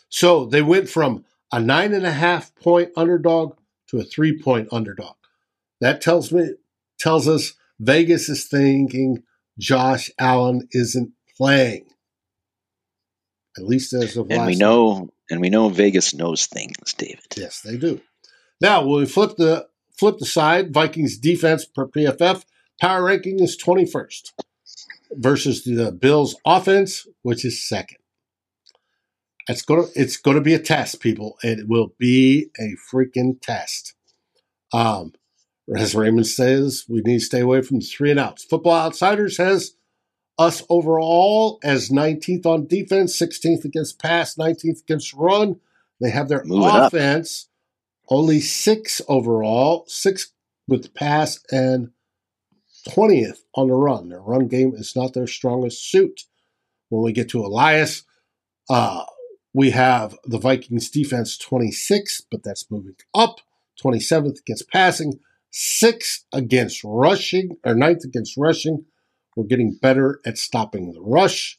[0.09, 3.57] So they went from a nine and a half point underdog
[3.89, 5.17] to a three point underdog.
[5.81, 6.55] That tells me
[6.99, 9.25] tells us Vegas is thinking
[9.59, 11.87] Josh Allen isn't playing.
[13.57, 17.25] At least as of and we know, and we know Vegas knows things, David.
[17.37, 18.01] Yes, they do.
[18.61, 22.45] Now, when we flip the flip the side, Vikings defense per PFF
[22.81, 24.33] power ranking is 21st
[25.13, 27.99] versus the Bills offense, which is second.
[29.49, 31.37] It's gonna it's gonna be a test, people.
[31.43, 33.95] It will be a freaking test.
[34.73, 35.13] Um,
[35.77, 38.45] as Raymond says, we need to stay away from the three and outs.
[38.45, 39.77] Football Outsiders has
[40.39, 45.61] us overall as 19th on defense, 16th against pass, 19th against run.
[46.01, 47.49] They have their Moving offense
[48.09, 50.33] only six overall, six
[50.69, 51.91] with pass and
[52.89, 54.09] 20th on the run.
[54.09, 56.23] Their run game is not their strongest suit.
[56.91, 58.05] When we get to Elias,
[58.69, 59.05] uh,
[59.53, 63.41] we have the Vikings defense 26th, but that's moving up.
[63.83, 65.19] 27th against passing,
[65.53, 68.85] 6th against rushing, or 9th against rushing,
[69.37, 71.59] we're getting better at stopping the rush.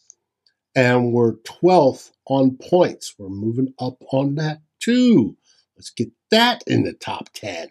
[0.75, 3.15] And we're 12th on points.
[3.17, 5.37] We're moving up on that too.
[5.77, 7.69] Let's get that in the top 10.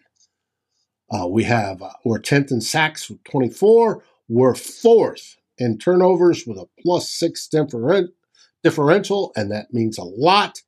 [1.11, 4.03] Uh, we have, uh, we're 10th in sacks with 24.
[4.29, 7.49] We're fourth in turnovers with a plus six
[8.63, 10.63] differential, and that means a lot.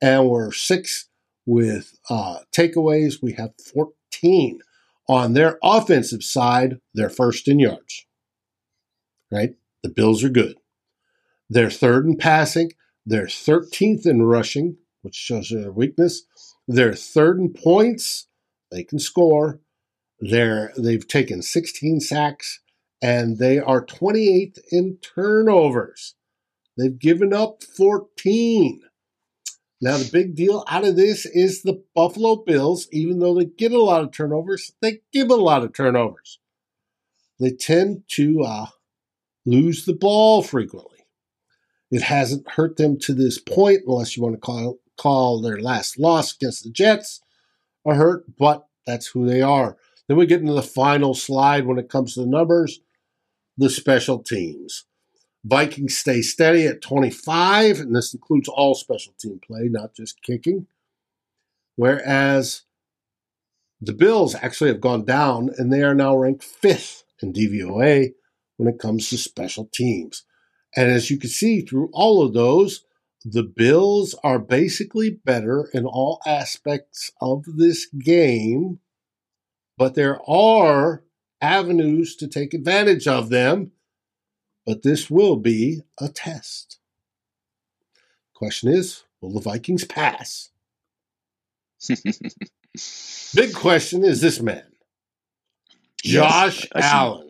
[0.00, 1.08] And we're sixth
[1.46, 3.22] with uh, takeaways.
[3.22, 4.60] We have 14.
[5.08, 8.04] On their offensive side, they're first in yards
[9.30, 9.54] right?
[9.82, 10.56] The Bills are good.
[11.48, 12.72] They're third in passing.
[13.06, 16.24] They're 13th in rushing, which shows their weakness.
[16.66, 18.28] They're third in points.
[18.70, 19.60] They can score.
[20.20, 22.60] They're, they've taken 16 sacks
[23.00, 26.14] and they are 28th in turnovers.
[26.76, 28.82] They've given up 14.
[29.80, 33.72] Now, the big deal out of this is the Buffalo Bills, even though they get
[33.72, 36.40] a lot of turnovers, they give a lot of turnovers.
[37.38, 38.66] They tend to uh,
[39.48, 40.98] lose the ball frequently.
[41.90, 45.98] It hasn't hurt them to this point, unless you want to call, call their last
[45.98, 47.22] loss against the Jets
[47.86, 49.76] a hurt, but that's who they are.
[50.06, 52.80] Then we get into the final slide when it comes to the numbers
[53.56, 54.84] the special teams.
[55.44, 60.66] Vikings stay steady at 25, and this includes all special team play, not just kicking.
[61.74, 62.62] Whereas
[63.80, 68.12] the Bills actually have gone down, and they are now ranked fifth in DVOA
[68.58, 70.24] when it comes to special teams.
[70.76, 72.84] And as you can see through all of those,
[73.24, 78.80] the Bills are basically better in all aspects of this game,
[79.76, 81.02] but there are
[81.40, 83.72] avenues to take advantage of them.
[84.66, 86.78] But this will be a test.
[88.34, 90.50] Question is will the Vikings pass?
[93.34, 94.66] Big question is this man,
[96.04, 97.27] Josh yes, Allen.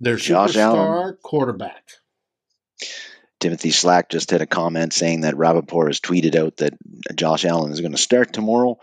[0.00, 1.18] Their Josh superstar Allen.
[1.22, 1.82] quarterback.
[3.40, 6.74] Timothy Slack just had a comment saying that Rapoport has tweeted out that
[7.14, 8.78] Josh Allen is going to start tomorrow.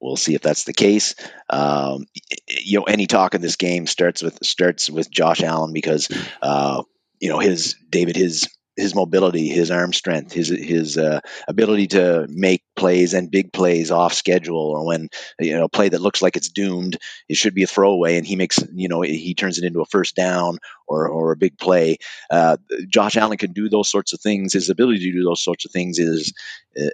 [0.00, 1.14] we'll see if that's the case.
[1.50, 2.06] Um,
[2.48, 6.08] you know, any talk in this game starts with starts with Josh Allen because
[6.40, 6.82] uh,
[7.20, 8.48] you know his David his
[8.78, 13.90] his mobility, his arm strength, his his uh, ability to make plays and big plays
[13.90, 15.08] off schedule, or when
[15.40, 16.96] you know a play that looks like it's doomed,
[17.28, 19.86] it should be a throwaway, and he makes you know he turns it into a
[19.86, 21.98] first down or or a big play.
[22.30, 22.56] Uh,
[22.88, 24.52] Josh Allen can do those sorts of things.
[24.52, 26.32] His ability to do those sorts of things is,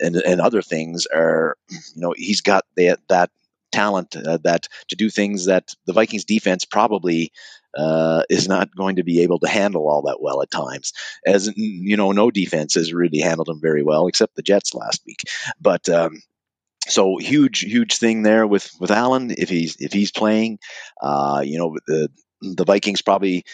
[0.01, 3.31] and and other things are, you know, he's got that that
[3.73, 7.33] talent uh, that to do things that the Vikings defense probably
[7.77, 10.93] uh, is not going to be able to handle all that well at times.
[11.27, 15.03] As you know, no defense has really handled him very well, except the Jets last
[15.07, 15.23] week.
[15.61, 16.21] But um,
[16.87, 20.59] so huge, huge thing there with with Allen if he's if he's playing.
[21.01, 22.09] Uh, you know, the
[22.41, 23.45] the Vikings probably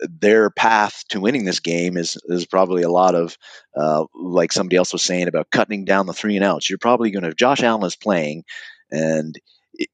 [0.00, 3.36] their path to winning this game is is probably a lot of
[3.76, 6.68] uh, like somebody else was saying about cutting down the three and outs.
[6.68, 8.44] You're probably going to Josh Allen is playing
[8.90, 9.38] and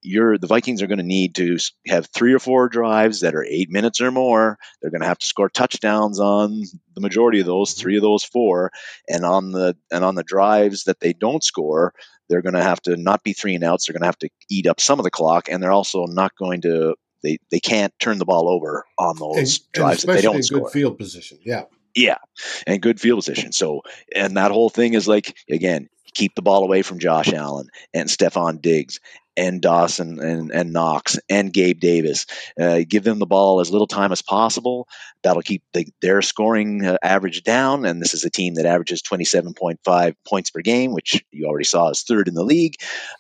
[0.03, 3.45] you're the Vikings are going to need to have three or four drives that are
[3.45, 4.59] eight minutes or more.
[4.81, 6.63] They're going to have to score touchdowns on
[6.95, 8.71] the majority of those, three of those four,
[9.09, 11.93] and on the and on the drives that they don't score,
[12.29, 13.87] they're going to have to not be three and outs.
[13.87, 16.33] They're going to have to eat up some of the clock, and they're also not
[16.37, 20.17] going to they they can't turn the ball over on those and, drives and that
[20.17, 20.61] they don't in score.
[20.61, 21.65] Good field position, yeah.
[21.95, 22.19] Yeah,
[22.67, 23.53] and good field position.
[23.53, 23.83] So,
[24.15, 28.09] and that whole thing is like again, keep the ball away from Josh Allen and
[28.09, 28.99] Stefon Diggs
[29.37, 32.27] and Dawson and, and Knox and Gabe Davis.
[32.61, 34.89] Uh, give them the ball as little time as possible.
[35.23, 37.85] That'll keep the, their scoring uh, average down.
[37.85, 41.91] And this is a team that averages 27.5 points per game, which you already saw
[41.91, 42.75] is third in the league.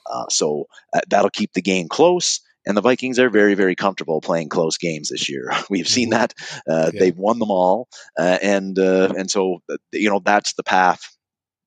[0.06, 2.40] Uh, so uh, that'll keep the game close.
[2.66, 5.50] And the Vikings are very, very comfortable playing close games this year.
[5.70, 6.18] We've seen mm-hmm.
[6.18, 6.34] that.
[6.66, 7.00] Uh, yeah.
[7.00, 7.88] They've won them all,
[8.18, 9.58] uh, and and so
[9.92, 11.14] you know that's the path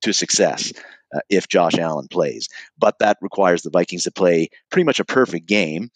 [0.01, 0.73] to success
[1.15, 2.49] uh, if Josh Allen plays.
[2.77, 5.89] But that requires the Vikings to play pretty much a perfect game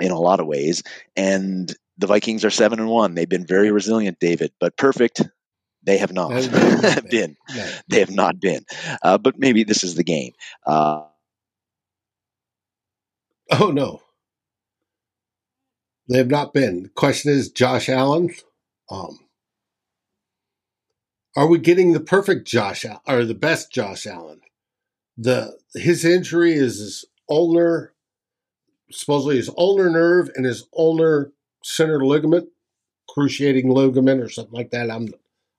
[0.00, 0.82] in a lot of ways.
[1.16, 3.14] And the Vikings are seven and one.
[3.14, 5.22] They've been very resilient, David, but perfect.
[5.82, 6.30] They have not
[7.10, 7.36] been.
[7.88, 8.64] They have not been.
[9.02, 10.32] Uh, but maybe this is the game.
[10.66, 11.04] Uh,
[13.52, 14.02] oh no,
[16.08, 16.84] they have not been.
[16.84, 18.34] The question is, Josh Allen.
[18.90, 19.18] Um,
[21.36, 24.40] are we getting the perfect Josh or the best Josh Allen?
[25.16, 27.92] The his injury is his ulnar,
[28.90, 32.48] supposedly his ulnar nerve and his ulnar center ligament,
[33.08, 34.90] cruciating ligament or something like that.
[34.90, 35.08] I'm,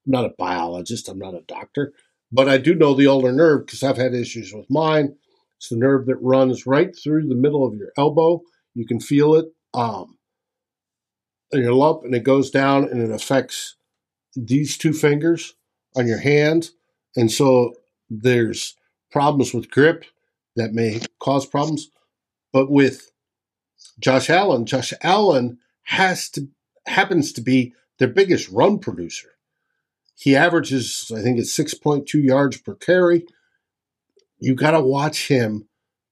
[0.05, 1.07] not a biologist.
[1.07, 1.93] I'm not a doctor,
[2.31, 5.15] but I do know the ulnar nerve because I've had issues with mine.
[5.57, 8.41] It's the nerve that runs right through the middle of your elbow.
[8.73, 10.17] You can feel it um,
[11.51, 13.75] in your lump, and it goes down and it affects
[14.35, 15.55] these two fingers
[15.95, 16.69] on your hand.
[17.15, 17.73] And so
[18.09, 18.75] there's
[19.11, 20.05] problems with grip
[20.55, 21.89] that may cause problems.
[22.51, 23.11] But with
[23.99, 26.47] Josh Allen, Josh Allen has to
[26.85, 29.29] happens to be their biggest run producer.
[30.15, 33.25] He averages, I think it's 6.2 yards per carry.
[34.39, 35.67] You got to watch him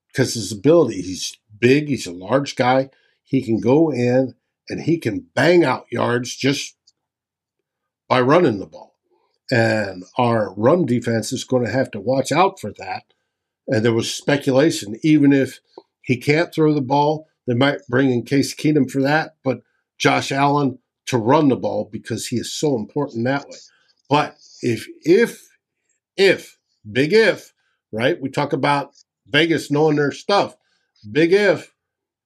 [0.08, 2.90] because his ability, he's big, he's a large guy.
[3.24, 4.36] He can go in
[4.70, 6.76] and he can bang out yards just
[8.08, 8.97] by running the ball.
[9.52, 13.04] And our run defense is going to have to watch out for that.
[13.68, 15.60] And there was speculation, even if
[16.02, 19.62] he can't throw the ball, they might bring in Case Keenum for that, but
[19.98, 23.58] Josh Allen to run the ball because he is so important that way.
[24.10, 25.48] But if, if,
[26.18, 26.58] if,
[26.90, 27.54] big if,
[27.92, 28.20] right?
[28.22, 28.94] We talk about
[29.28, 30.56] Vegas knowing their stuff.
[31.10, 31.74] Big if,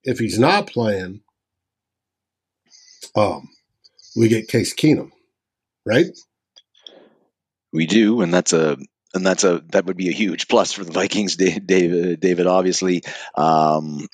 [0.03, 1.21] if he's not playing,
[3.15, 3.49] um,
[4.15, 5.11] we get Case Keenum,
[5.85, 6.07] right?
[7.73, 8.77] We do, and that's a
[9.13, 12.19] and that's a that would be a huge plus for the Vikings, David.
[12.19, 13.03] David, obviously,
[13.35, 14.07] um,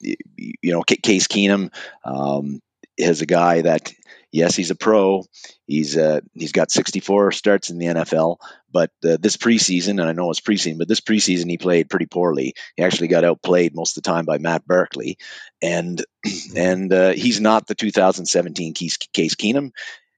[0.00, 1.72] you know, Case Keenum
[2.04, 2.60] um,
[2.96, 3.92] is a guy that
[4.32, 5.24] yes, he's a pro.
[5.66, 8.36] He's uh, he's got 64 starts in the NFL,
[8.70, 12.06] but uh, this preseason, and I know it's preseason, but this preseason he played pretty
[12.06, 12.54] poorly.
[12.76, 15.18] He actually got outplayed most of the time by Matt Barkley,
[15.62, 16.04] and
[16.56, 19.70] and uh, he's not the 2017 Case, Case Keenum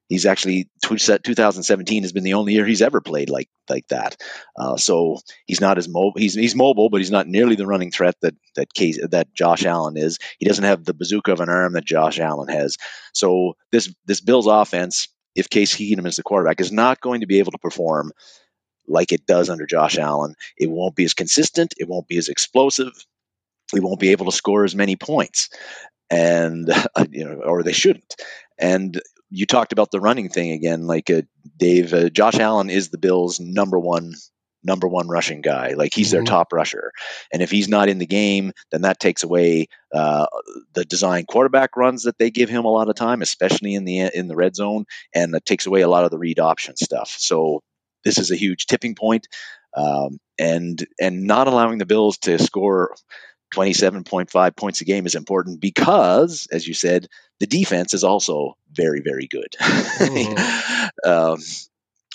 [0.09, 4.17] he's actually 2017 has been the only year he's ever played like like that.
[4.59, 6.15] Uh, so he's not as mobile.
[6.17, 9.65] He's he's mobile, but he's not nearly the running threat that that Case, that Josh
[9.65, 10.19] Allen is.
[10.39, 12.77] He doesn't have the bazooka of an arm that Josh Allen has.
[13.13, 17.27] So this this Bills offense, if Case Keenum is the quarterback, is not going to
[17.27, 18.13] be able to perform
[18.87, 20.35] like it does under Josh Allen.
[20.57, 21.75] It won't be as consistent.
[21.79, 22.93] It won't be as explosive.
[23.73, 25.51] We won't be able to score as many points
[26.11, 28.15] and uh, you know, or they shouldn't.
[28.59, 29.01] And
[29.31, 30.87] you talked about the running thing again.
[30.87, 31.23] Like uh,
[31.57, 34.15] Dave, uh, Josh Allen is the Bills' number one
[34.65, 35.75] number one rushing guy.
[35.75, 36.33] Like he's their mm-hmm.
[36.33, 36.93] top rusher.
[37.33, 40.27] And if he's not in the game, then that takes away uh,
[40.75, 44.11] the design quarterback runs that they give him a lot of time, especially in the
[44.17, 47.15] in the red zone, and it takes away a lot of the read option stuff.
[47.19, 47.63] So
[48.05, 49.29] this is a huge tipping point.
[49.77, 52.95] Um, and and not allowing the Bills to score
[53.55, 57.09] 27.5 points a game is important because, as you said,
[57.41, 59.55] the defense is also very, very good.
[59.59, 61.09] Mm-hmm.
[61.11, 61.39] um,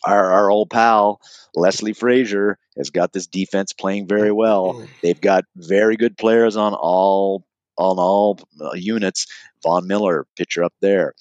[0.06, 1.22] our, our old pal
[1.56, 4.74] Leslie Frazier has got this defense playing very well.
[4.74, 4.86] Mm-hmm.
[5.02, 7.46] They've got very good players on all
[7.78, 9.28] on all uh, units.
[9.64, 11.16] Von Miller, pitcher up there.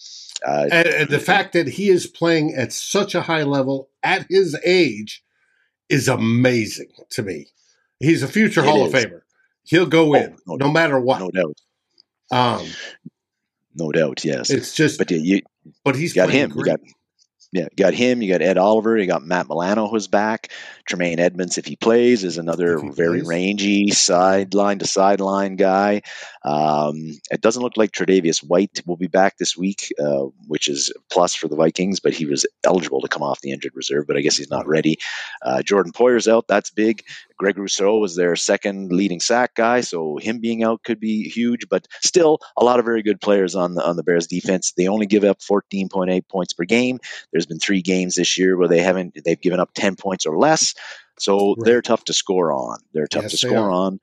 [0.47, 4.27] Uh, and, and, the fact that he is playing at such a high level at
[4.29, 5.23] his age
[5.89, 7.47] is amazing to me.
[8.01, 8.93] He's a future Hall is.
[8.93, 9.22] of Famer.
[9.65, 11.21] He'll go oh, in no, no, matter what.
[11.21, 11.57] No doubt.
[12.31, 12.67] Um,
[13.75, 14.25] no doubt.
[14.25, 14.51] Yes.
[14.51, 15.43] It's just, but you,
[15.85, 16.51] but he's got him.
[16.51, 16.67] Great.
[16.67, 16.81] You got
[17.53, 18.23] yeah, you got him.
[18.23, 18.97] You got Ed Oliver.
[18.97, 20.51] You got Matt Milano, who's back.
[20.87, 23.29] Tremaine Edmunds, if he plays, is another very plays.
[23.29, 26.01] rangy sideline to sideline guy.
[26.47, 30.95] Um, it doesn't look like Tre'Davious White will be back this week, uh, which is
[31.11, 34.17] plus for the Vikings, but he was eligible to come off the injured reserve, but
[34.17, 34.97] I guess he's not ready.
[35.43, 36.47] Uh, Jordan Poyer's out.
[36.49, 37.03] That's big.
[37.43, 41.69] Greg Rousseau was their second leading sack guy, so him being out could be huge.
[41.69, 44.73] But still, a lot of very good players on the on the Bears defense.
[44.77, 47.01] They only give up 14.8 points per game.
[47.33, 50.39] There's been three games this year where they haven't they've given up 10 points or
[50.39, 50.77] less.
[51.19, 51.57] So right.
[51.65, 52.79] they're tough to score on.
[52.93, 53.99] They're tough yes, to score on.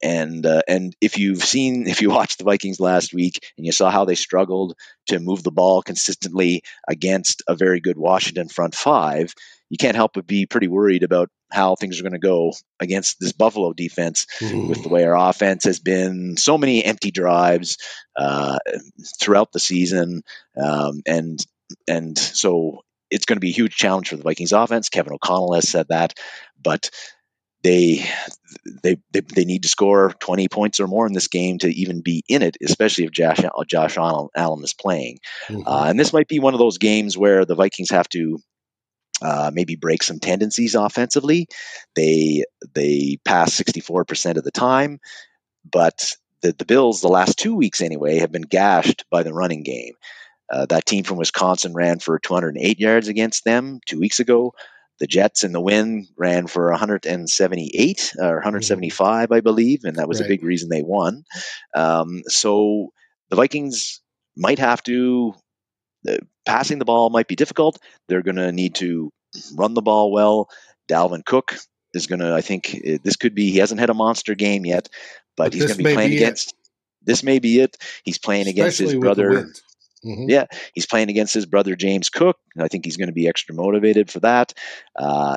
[0.00, 3.72] And uh, and if you've seen if you watched the Vikings last week and you
[3.72, 4.76] saw how they struggled
[5.08, 9.34] to move the ball consistently against a very good Washington front five,
[9.74, 13.18] you can't help but be pretty worried about how things are going to go against
[13.18, 14.68] this Buffalo defense mm.
[14.68, 17.76] with the way our offense has been so many empty drives
[18.14, 18.56] uh,
[19.20, 20.22] throughout the season,
[20.56, 21.44] um, and
[21.88, 24.88] and so it's going to be a huge challenge for the Vikings offense.
[24.88, 26.14] Kevin O'Connell has said that,
[26.62, 26.90] but
[27.64, 28.06] they,
[28.84, 32.00] they they they need to score 20 points or more in this game to even
[32.00, 35.18] be in it, especially if Josh Josh Allen is playing.
[35.48, 35.66] Mm-hmm.
[35.66, 38.38] Uh, and this might be one of those games where the Vikings have to
[39.24, 41.46] uh, maybe break some tendencies offensively.
[41.96, 42.44] They
[42.74, 45.00] they pass 64% of the time,
[45.70, 49.62] but the, the Bills, the last two weeks anyway, have been gashed by the running
[49.62, 49.94] game.
[50.52, 54.52] Uh, that team from Wisconsin ran for 208 yards against them two weeks ago.
[55.00, 60.20] The Jets in the win ran for 178 or 175, I believe, and that was
[60.20, 60.26] right.
[60.26, 61.24] a big reason they won.
[61.74, 62.92] Um, so
[63.30, 64.00] the Vikings
[64.36, 65.34] might have to
[66.46, 67.78] passing the ball might be difficult.
[68.08, 69.12] They're going to need to
[69.54, 70.48] run the ball well.
[70.88, 71.56] Dalvin Cook
[71.94, 74.66] is going to, I think, eh, this could be, he hasn't had a monster game
[74.66, 74.88] yet,
[75.36, 76.54] but, but he's going to be playing be against, it.
[77.02, 77.76] this may be it.
[78.04, 79.48] He's playing Especially against his brother.
[80.04, 80.28] Mm-hmm.
[80.28, 80.44] Yeah,
[80.74, 82.36] he's playing against his brother James Cook.
[82.58, 84.52] I think he's going to be extra motivated for that.
[84.98, 85.36] Uh,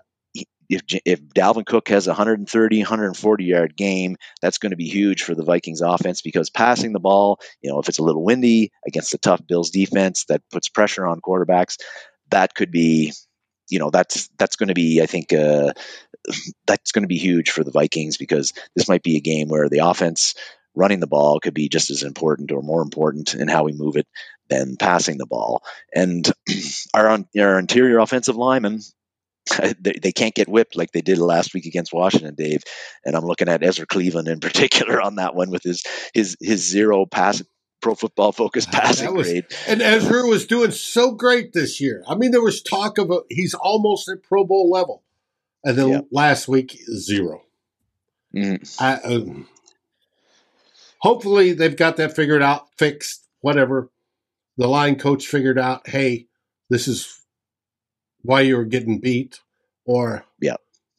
[0.70, 5.24] if if Dalvin Cook has a 130, 140 yard game, that's going to be huge
[5.24, 8.72] for the Vikings offense because passing the ball, you know, if it's a little windy
[8.86, 11.78] against the tough Bills defense that puts pressure on quarterbacks,
[12.30, 13.14] that could be,
[13.70, 15.74] you know, that's that's going to be, I think, uh,
[16.66, 19.70] that's going to be huge for the Vikings because this might be a game where
[19.70, 20.36] the offense
[20.76, 23.98] running the ball could be just as important or more important in how we move
[23.98, 24.08] it
[24.50, 25.64] than passing the ball.
[25.94, 26.32] And
[26.94, 27.08] our,
[27.38, 28.82] our interior offensive linemen,
[29.80, 32.64] they, they can't get whipped like they did last week against Washington, Dave.
[33.06, 35.84] And I'm looking at Ezra Cleveland in particular on that one with his
[36.14, 37.44] his his zero pass
[37.82, 39.46] pro football focus passing was, grade.
[39.68, 42.04] And Ezra was doing so great this year.
[42.08, 45.04] I mean, there was talk of a, he's almost at Pro Bowl level,
[45.64, 47.44] and then last week 0
[48.36, 48.82] mm.
[48.82, 49.48] I, um,
[51.00, 53.90] hopefully they've got that figured out, fixed, whatever.
[54.58, 56.28] The line coach figured out, hey,
[56.70, 57.22] this is
[58.22, 59.40] why you were getting beat,
[59.86, 60.56] or yeah,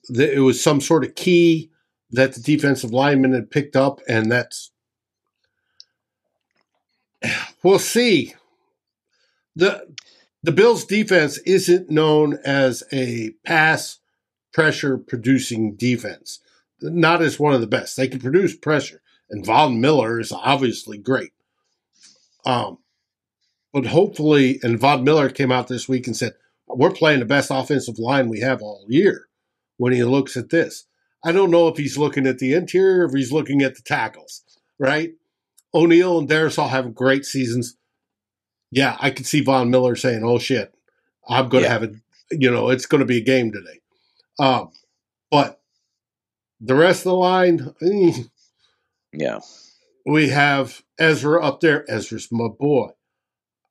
[0.07, 1.71] th- it was some sort of key
[2.11, 4.71] that the defensive lineman had picked up, and that's
[7.63, 8.35] we'll see.
[9.57, 9.95] the
[10.43, 13.99] The Bills' defense isn't known as a pass
[14.53, 16.41] pressure producing defense,
[16.81, 17.97] not as one of the best.
[17.97, 21.33] They can produce pressure, and Von Miller is obviously great.
[22.47, 22.79] Um,
[23.73, 26.33] but hopefully, and Von Miller came out this week and said,
[26.69, 29.29] we're playing the best offensive line we have all year
[29.77, 30.87] when he looks at this.
[31.25, 33.83] I don't know if he's looking at the interior or if he's looking at the
[33.83, 34.43] tackles,
[34.79, 35.13] right?
[35.75, 37.77] O'Neill and Darrisaw have great seasons.
[38.71, 40.73] Yeah, I could see Von Miller saying, "Oh shit,
[41.29, 41.73] I'm going to yeah.
[41.73, 41.95] have it.
[42.31, 43.81] You know, it's going to be a game today."
[44.39, 44.71] Um,
[45.31, 45.61] but
[46.61, 48.23] the rest of the line, eh,
[49.13, 49.41] yeah,
[50.07, 51.91] we have Ezra up there.
[51.91, 52.91] Ezra's my boy.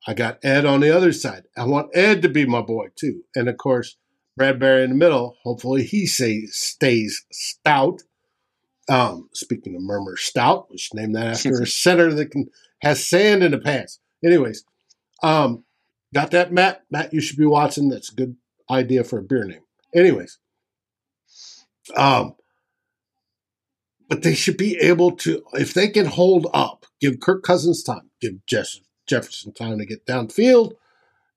[0.08, 1.44] I got Ed on the other side.
[1.54, 3.24] I want Ed to be my boy too.
[3.36, 3.98] And of course,
[4.38, 5.36] Bradbury in the middle.
[5.42, 8.00] Hopefully he say, stays stout.
[8.88, 12.48] Um, speaking of Murmur Stout, which should name that after a center that can
[12.80, 14.00] has sand in the pants.
[14.24, 14.64] Anyways,
[15.22, 15.64] um,
[16.14, 16.84] got that, Matt?
[16.90, 17.90] Matt, you should be watching.
[17.90, 18.36] That's a good
[18.70, 19.60] idea for a beer name.
[19.94, 20.38] Anyways,
[21.96, 22.34] um,
[24.08, 28.10] but they should be able to, if they can hold up, give Kirk Cousins time,
[28.22, 28.68] give Jeff,
[29.08, 30.74] Jefferson time to get downfield,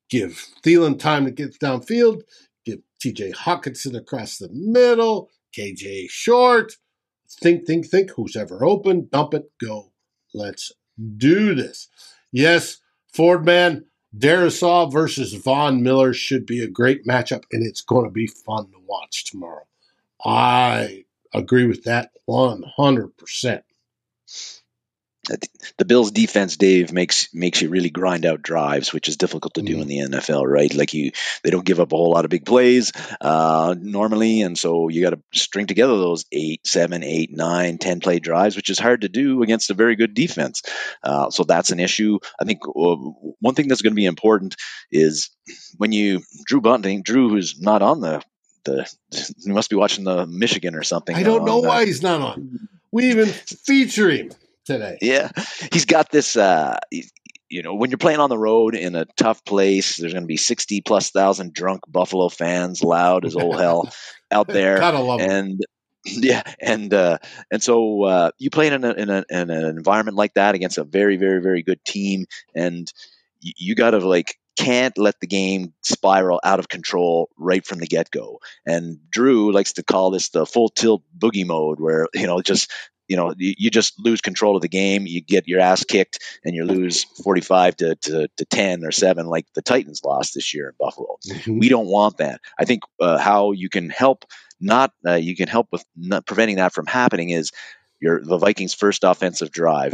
[0.10, 2.22] give Thielen time to get downfield,
[2.66, 6.74] give TJ Hockenson across the middle, KJ short.
[7.42, 8.12] Think, think, think.
[8.12, 9.08] Who's ever open?
[9.12, 9.52] Dump it.
[9.60, 9.92] Go.
[10.34, 10.72] Let's
[11.18, 11.88] do this.
[12.32, 12.78] Yes,
[13.14, 13.86] Ford man,
[14.18, 18.66] Darrisaw versus Von Miller should be a great matchup, and it's going to be fun
[18.72, 19.66] to watch tomorrow.
[20.24, 23.62] I agree with that 100%
[25.78, 29.62] the Bills defense, Dave, makes makes you really grind out drives, which is difficult to
[29.62, 29.82] do mm-hmm.
[29.82, 30.74] in the NFL, right?
[30.74, 31.12] Like you,
[31.44, 32.92] they don't give up a whole lot of big plays
[33.22, 38.00] uh, normally, and so you got to string together those eight, seven, eight, nine, ten
[38.00, 40.64] play drives, which is hard to do against a very good defense.
[41.04, 42.18] Uh, so that's an issue.
[42.40, 42.96] I think uh,
[43.40, 44.56] one thing that's going to be important
[44.92, 45.30] is
[45.78, 48.24] when you Drew Bunting, Drew, who's not on the
[48.64, 48.92] the,
[49.40, 51.16] you must be watching the Michigan or something.
[51.16, 52.70] I don't know why he's not on.
[52.92, 54.32] We even feature him
[54.66, 54.98] today.
[55.02, 55.30] Yeah,
[55.72, 56.36] he's got this.
[56.36, 56.78] Uh,
[57.50, 60.28] you know, when you're playing on the road in a tough place, there's going to
[60.28, 63.90] be sixty plus thousand drunk Buffalo fans, loud as all hell,
[64.32, 64.78] out there.
[64.78, 65.62] Gotta love and
[66.06, 67.18] yeah, and uh,
[67.52, 70.78] and so uh, you play in, a, in, a, in an environment like that against
[70.78, 72.92] a very very very good team, and
[73.40, 77.80] you, you got to like can't let the game spiral out of control right from
[77.80, 78.40] the get go.
[78.66, 82.72] And Drew likes to call this the full tilt boogie mode, where you know just
[83.12, 85.06] you know you, you, just lose control of the game.
[85.06, 89.26] You get your ass kicked and you lose 45 to, to, to 10 or 7
[89.26, 91.18] like the titans lost this year in buffalo.
[91.28, 91.60] Mm-hmm.
[91.60, 92.40] we don't want that.
[92.58, 94.24] I think uh, how you can help
[94.62, 97.52] not uh, you can help with not preventing that from happening is
[98.00, 99.94] your the vikings first offensive drive.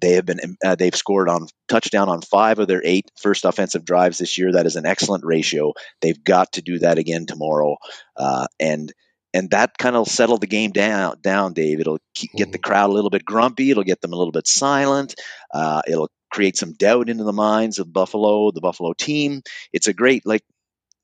[0.00, 3.84] They have been uh, they've scored on touchdown on five of their eight first offensive
[3.84, 4.52] drives this year.
[4.52, 5.74] That is an excellent ratio.
[6.00, 7.76] They've got to do that again tomorrow
[8.16, 8.94] uh, and
[9.32, 12.68] and that kind of settle the game down down dave it'll keep, get the mm-hmm.
[12.68, 15.14] crowd a little bit grumpy it'll get them a little bit silent
[15.52, 19.92] uh, it'll create some doubt into the minds of buffalo the buffalo team it's a
[19.92, 20.42] great like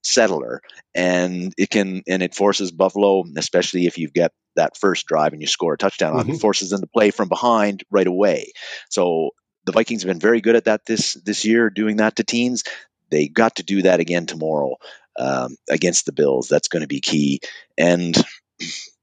[0.04, 0.60] settler
[0.94, 5.42] and it can and it forces buffalo especially if you've got that first drive and
[5.42, 6.20] you score a touchdown mm-hmm.
[6.20, 6.38] on it mm-hmm.
[6.38, 8.52] forces them to play from behind right away
[8.88, 9.30] so
[9.64, 12.62] the vikings have been very good at that this this year doing that to teams
[13.10, 14.76] they got to do that again tomorrow
[15.18, 16.48] um, against the Bills.
[16.48, 17.40] That's going to be key.
[17.78, 18.16] And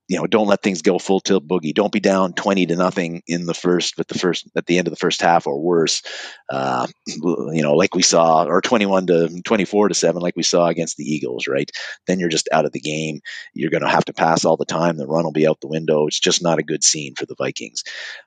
[0.10, 1.74] you know, don't let things go full tilt boogie.
[1.74, 4.88] Don't be down twenty to nothing in the first, but the first at the end
[4.88, 6.04] of the first half or worse.
[6.50, 10.68] Uh, you know, like we saw, or twenty-one to twenty-four to seven, like we saw
[10.68, 11.48] against the Eagles.
[11.48, 11.72] Right?
[12.06, 13.22] Then you're just out of the game.
[13.54, 14.98] You're going to have to pass all the time.
[14.98, 16.06] The run will be out the window.
[16.06, 17.84] It's just not a good scene for the Vikings.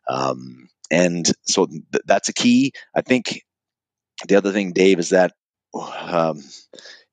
[0.09, 2.73] Um, and so th- that's a key.
[2.97, 3.43] I think
[4.27, 5.35] the other thing, Dave, is that.
[5.75, 6.43] Um,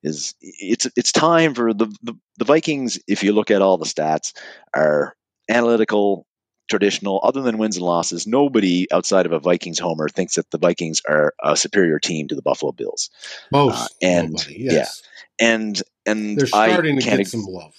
[0.04, 3.00] is it's it's time for the, the, the Vikings.
[3.08, 4.34] If you look at all the stats,
[4.74, 5.16] are
[5.50, 6.26] analytical,
[6.70, 7.20] traditional.
[7.24, 11.02] Other than wins and losses, nobody outside of a Vikings homer thinks that the Vikings
[11.08, 13.10] are a superior team to the Buffalo Bills.
[13.52, 15.04] Most uh, and nobody, yes.
[15.40, 17.74] yeah, and and they're starting I to get some love,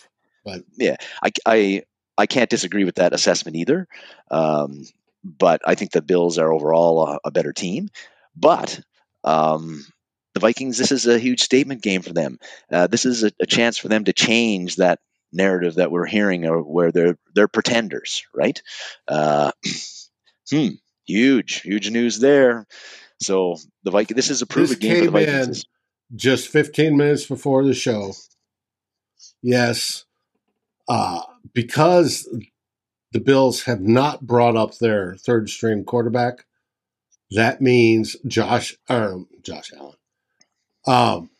[0.44, 1.82] but yeah, I I
[2.16, 3.88] I can't disagree with that assessment either.
[4.30, 4.84] Um,
[5.24, 7.88] but I think the Bills are overall a, a better team.
[8.36, 8.80] But
[9.22, 9.84] um,
[10.34, 12.38] the Vikings, this is a huge statement game for them.
[12.70, 14.98] Uh, this is a, a, chance for them to change that
[15.32, 18.60] narrative that we're hearing, or where they're they're pretenders, right?
[19.08, 19.52] Uh,
[20.50, 20.68] hmm,
[21.06, 22.66] huge, huge news there.
[23.20, 25.64] So the Vikings, this is a proven game for the Vikings.
[26.14, 28.12] just 15 minutes before the show.
[29.42, 30.04] Yes,
[30.88, 31.22] uh,
[31.52, 32.28] because
[33.12, 36.44] the Bills have not brought up their third string quarterback.
[37.30, 39.94] That means Josh, um, Josh Allen,
[40.86, 41.30] um,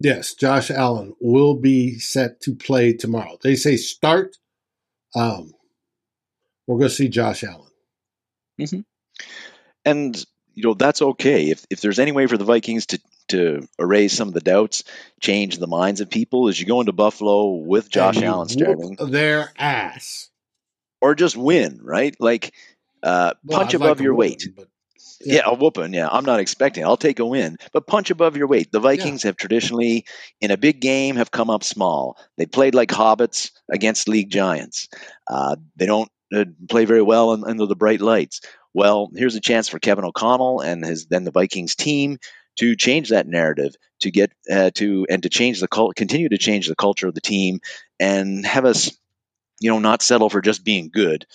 [0.00, 3.38] yes, Josh Allen will be set to play tomorrow.
[3.42, 4.36] They say start.
[5.14, 5.52] Um,
[6.66, 7.70] we're going to see Josh Allen.
[8.60, 8.80] Mm-hmm.
[9.84, 13.68] And you know that's okay if if there's any way for the Vikings to to
[13.78, 14.84] erase some of the doubts,
[15.20, 19.52] change the minds of people as you go into Buffalo with Josh Allen starting their
[19.56, 20.30] ass,
[21.00, 22.16] or just win, right?
[22.18, 22.52] Like
[23.02, 24.48] uh, well, punch I'd above like your weight.
[24.56, 24.68] but
[25.20, 25.36] yeah.
[25.36, 25.94] yeah, a whooping.
[25.94, 26.84] Yeah, I'm not expecting.
[26.84, 28.70] I'll take a win, but punch above your weight.
[28.72, 29.28] The Vikings yeah.
[29.28, 30.04] have traditionally,
[30.40, 32.16] in a big game, have come up small.
[32.36, 34.88] They played like hobbits against league giants.
[35.28, 38.40] Uh, they don't uh, play very well under the bright lights.
[38.74, 42.18] Well, here's a chance for Kevin O'Connell and his then the Vikings team
[42.58, 46.38] to change that narrative, to get uh, to and to change the cult, continue to
[46.38, 47.60] change the culture of the team,
[47.98, 48.96] and have us,
[49.60, 51.26] you know, not settle for just being good.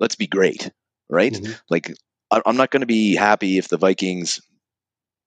[0.00, 0.70] Let's be great,
[1.08, 1.32] right?
[1.32, 1.52] Mm-hmm.
[1.70, 1.94] Like
[2.44, 4.40] I'm not going to be happy if the Vikings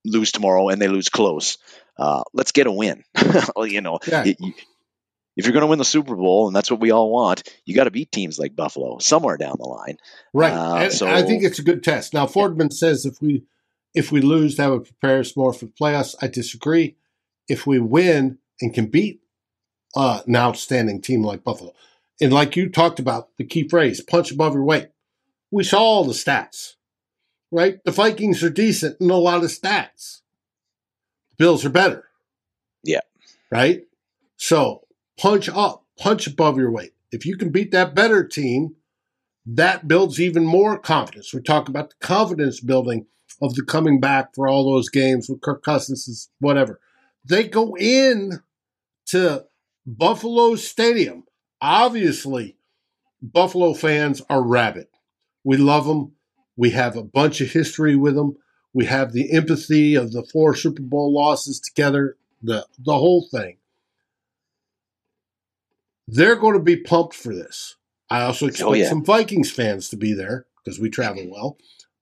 [0.06, 1.58] lose tomorrow and they lose close.
[1.98, 3.04] Uh, let's get a win.
[3.58, 4.24] you know, yeah.
[4.24, 4.54] you,
[5.38, 7.76] if you're going to win the Super Bowl, and that's what we all want, you
[7.76, 9.98] got to beat teams like Buffalo somewhere down the line.
[10.34, 10.52] Right.
[10.52, 12.14] Uh, so I think it's a good test.
[12.14, 13.44] Now, Fordman says if we
[13.94, 16.16] if we lose, that would prepare us more for the playoffs.
[16.22, 16.98] I disagree.
[17.48, 19.22] If we win and can beat
[19.96, 21.74] uh, an outstanding team like Buffalo,
[22.20, 24.90] and like you talked about, the key phrase "punch above your weight,"
[25.52, 26.77] we saw all the stats.
[27.52, 27.84] Right.
[27.86, 30.22] The Vikings are decent in a lot of stats.
[31.38, 32.06] Bills are better.
[32.84, 33.02] Yeah.
[33.52, 33.84] Right.
[34.38, 34.86] So
[35.18, 36.94] punch up, punch above your weight.
[37.12, 38.76] If you can beat that better team,
[39.46, 41.34] that builds even more confidence.
[41.34, 43.06] We talk about the confidence building
[43.42, 46.80] of the coming back for all those games with Kirk Cousins, whatever.
[47.24, 48.42] They go in
[49.08, 49.46] to
[49.86, 51.24] Buffalo Stadium.
[51.62, 52.58] Obviously,
[53.22, 54.88] Buffalo fans are rabid.
[55.44, 56.12] We love them.
[56.58, 58.36] We have a bunch of history with them.
[58.74, 63.58] We have the empathy of the four Super Bowl losses together, the the whole thing.
[66.08, 67.76] They're going to be pumped for this.
[68.10, 68.90] I also oh, expect oh, yeah.
[68.90, 71.58] some Vikings fans to be there because we travel well,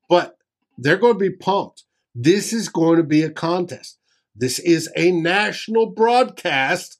[0.09, 0.37] but
[0.77, 1.83] they're going to be pumped.
[2.13, 3.97] This is going to be a contest.
[4.35, 6.99] This is a national broadcast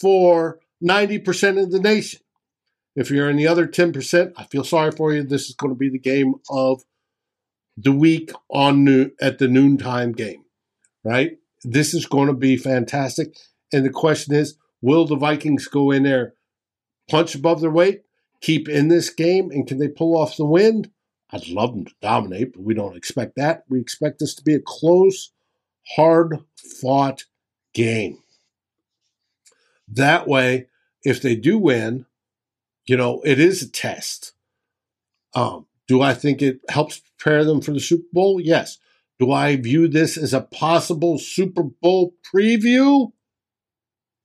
[0.00, 2.20] for 90% of the nation.
[2.94, 5.22] If you're in the other 10%, I feel sorry for you.
[5.22, 6.82] This is going to be the game of
[7.80, 10.44] the week on at the noontime game,
[11.04, 11.38] right?
[11.62, 13.36] This is going to be fantastic.
[13.72, 16.34] And the question is, will the Vikings go in there
[17.08, 18.02] punch above their weight,
[18.40, 20.90] keep in this game, and can they pull off the win?
[21.30, 23.64] I'd love them to dominate, but we don't expect that.
[23.68, 25.30] We expect this to be a close,
[25.96, 27.24] hard fought
[27.74, 28.18] game.
[29.86, 30.66] That way,
[31.04, 32.06] if they do win,
[32.86, 34.32] you know, it is a test.
[35.34, 38.40] Um, do I think it helps prepare them for the Super Bowl?
[38.40, 38.78] Yes.
[39.18, 43.10] Do I view this as a possible Super Bowl preview?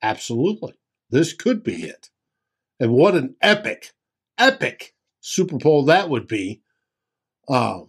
[0.03, 0.73] Absolutely.
[1.09, 2.09] This could be it.
[2.79, 3.93] And what an epic,
[4.37, 6.61] epic Super Bowl that would be.
[7.47, 7.87] Um,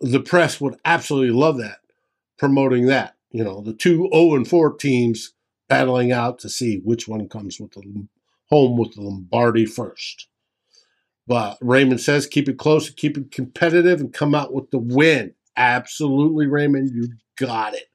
[0.00, 1.80] the press would absolutely love that,
[2.38, 3.16] promoting that.
[3.30, 5.34] You know, the two 0 and 4 teams
[5.68, 8.06] battling out to see which one comes with the
[8.48, 10.29] home with the Lombardi first.
[11.30, 15.34] But Raymond says keep it close, keep it competitive, and come out with the win.
[15.56, 17.89] Absolutely, Raymond, you got it.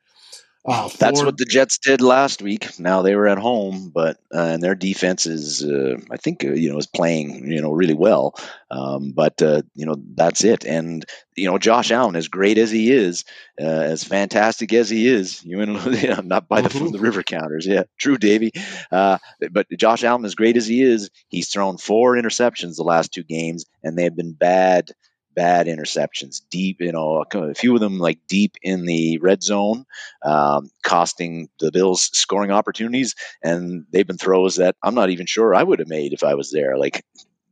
[0.67, 2.79] Uh, That's what the Jets did last week.
[2.79, 6.53] Now they were at home, but uh, and their defense is, uh, I think, uh,
[6.53, 8.33] you know, is playing, you know, really well.
[8.71, 10.65] Um, but uh, you know, that's it.
[10.65, 11.05] And
[11.35, 13.25] you know, Josh Allen, as great as he is,
[13.61, 16.91] uh, as fantastic as he is, you know, not by the, mm-hmm.
[16.91, 18.51] the rivet counters, yeah, true, Davy.
[18.89, 23.23] but Josh Allen, as great as he is, he's thrown four interceptions the last two
[23.23, 24.89] games, and they have been bad
[25.35, 29.85] bad interceptions deep, you know, a few of them like deep in the red zone,
[30.23, 33.15] um, costing the Bills scoring opportunities.
[33.43, 36.35] And they've been throws that I'm not even sure I would have made if I
[36.35, 36.77] was there.
[36.77, 37.03] Like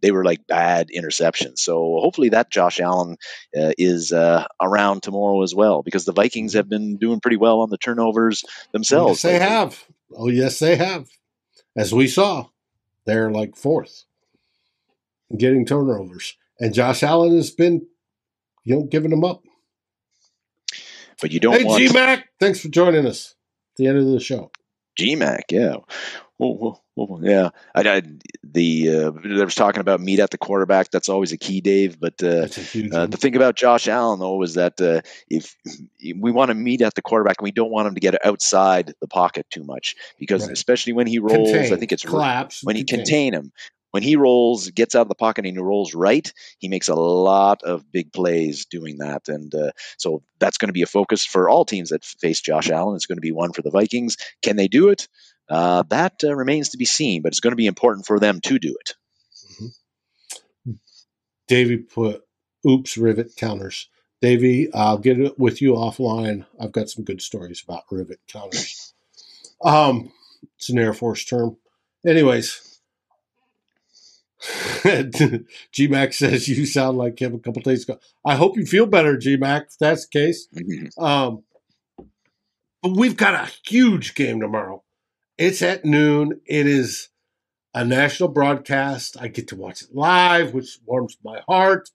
[0.02, 1.60] they were like bad interceptions.
[1.60, 3.18] So hopefully that Josh Allen
[3.58, 7.62] uh, is uh, around tomorrow as well because the Vikings have been doing pretty well
[7.62, 9.24] on the turnovers themselves.
[9.24, 9.84] Yes, they have.
[10.16, 11.08] Oh, yes, they have.
[11.76, 12.48] As we saw,
[13.06, 14.04] they're like fourth
[15.36, 17.86] getting turnovers and Josh Allen has been,
[18.64, 19.44] you know, giving them up.
[21.22, 21.60] But you don't.
[21.60, 21.84] Hey, want...
[21.84, 23.36] GMAC, thanks for joining us.
[23.74, 24.50] At the end of the show.
[24.98, 25.76] GMAC, yeah.
[27.22, 28.02] Yeah, I, I
[28.44, 30.90] the uh, there was talking about meet at the quarterback.
[30.90, 32.00] That's always a key, Dave.
[32.00, 32.48] But uh,
[32.94, 35.56] uh, the thing about Josh Allen though is that uh, if
[36.02, 38.94] we want to meet at the quarterback, and we don't want him to get outside
[39.02, 40.54] the pocket too much because right.
[40.54, 43.06] especially when he rolls, contain, I think it's collapse when he contain.
[43.06, 43.52] contain him
[43.94, 46.96] when he rolls, gets out of the pocket and he rolls right, he makes a
[46.96, 49.28] lot of big plays doing that.
[49.28, 52.72] And uh, so that's going to be a focus for all teams that face Josh
[52.72, 52.96] Allen.
[52.96, 54.18] It's going to be one for the Vikings.
[54.42, 55.08] Can they do it?
[55.48, 58.42] Uh, that uh, remains to be seen, but it's going to be important for them
[58.42, 58.96] to do it.
[59.62, 60.72] Mm-hmm.
[61.48, 62.24] Davey put
[62.68, 63.90] oops rivet counters.
[64.22, 66.48] Davey, I'll get it with you offline.
[66.60, 68.96] I've got some good stories about rivet counters.
[69.64, 70.12] Um,
[70.58, 71.58] it's an Air Force term.
[72.04, 72.73] Anyways,
[74.44, 78.00] GMAC says you sound like him a couple days ago.
[78.26, 80.48] I hope you feel better, GMAC, if that's the case.
[80.56, 81.04] Mm-hmm.
[81.04, 81.44] Um,
[82.82, 84.84] but we've got a huge game tomorrow.
[85.38, 86.42] It's at noon.
[86.46, 87.10] It is
[87.74, 89.16] a national broadcast.
[89.20, 91.90] I get to watch it live, which warms my heart.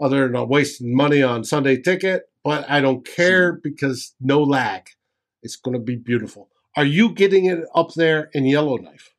[0.00, 4.88] Other than I'm wasting money on Sunday ticket, but I don't care because no lag.
[5.42, 6.48] It's going to be beautiful.
[6.76, 9.12] Are you getting it up there in Yellowknife?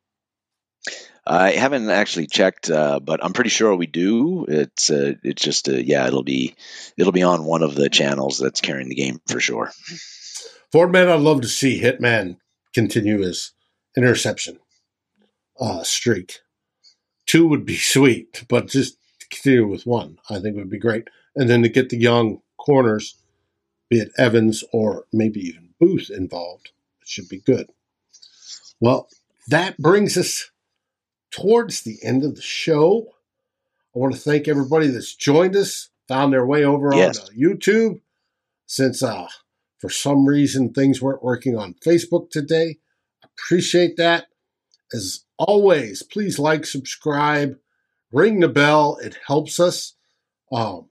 [1.26, 4.46] I haven't actually checked, uh, but I'm pretty sure we do.
[4.48, 6.56] It's uh, it's just uh, yeah, it'll be
[6.98, 9.72] it'll be on one of the channels that's carrying the game for sure.
[10.72, 12.38] Ford man, I'd love to see Hitman
[12.74, 13.54] continue his
[13.98, 14.60] interception
[15.60, 16.40] uh, streak.
[17.26, 18.98] Two would be sweet, but just
[19.30, 21.08] continue with one, I think would be great.
[21.36, 23.16] And then to get the young corners,
[23.90, 27.70] be it Evans or maybe even Booth involved, it should be good.
[28.80, 29.08] Well,
[29.48, 30.50] that brings us
[31.32, 33.08] towards the end of the show.
[33.96, 37.20] I want to thank everybody that's joined us, found their way over yes.
[37.20, 38.02] on uh, YouTube.
[38.66, 39.28] Since uh,
[39.80, 42.78] for some reason things weren't working on Facebook today,
[43.24, 44.28] appreciate that.
[44.94, 47.58] As always, please like, subscribe,
[48.12, 48.98] ring the bell.
[49.02, 49.94] It helps us.
[50.52, 50.90] Um,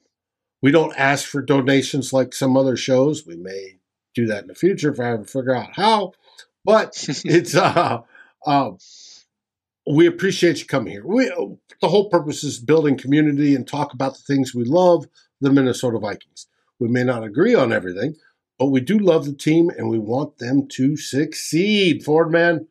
[0.62, 3.26] we don't ask for donations like some other shows.
[3.26, 3.78] We may
[4.14, 6.12] do that in the future if I ever figure out how.
[6.64, 8.02] But it's uh,
[8.44, 8.70] uh,
[9.94, 11.06] we appreciate you coming here.
[11.06, 11.26] We
[11.80, 15.06] the whole purpose is building community and talk about the things we love,
[15.40, 16.46] the Minnesota Vikings.
[16.78, 18.16] We may not agree on everything,
[18.58, 22.04] but we do love the team and we want them to succeed.
[22.04, 22.66] Ford man,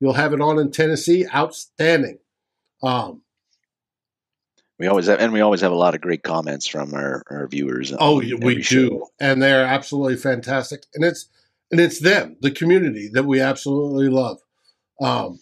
[0.00, 1.26] you'll have it on in Tennessee.
[1.32, 2.18] Outstanding.
[2.82, 3.22] Um,
[4.78, 7.46] we always have, and we always have a lot of great comments from our, our
[7.48, 7.94] viewers.
[7.98, 8.76] Oh, we show.
[8.76, 10.84] do, and they're absolutely fantastic.
[10.94, 11.28] And it's
[11.70, 14.38] and it's them, the community that we absolutely love.
[15.00, 15.38] Um,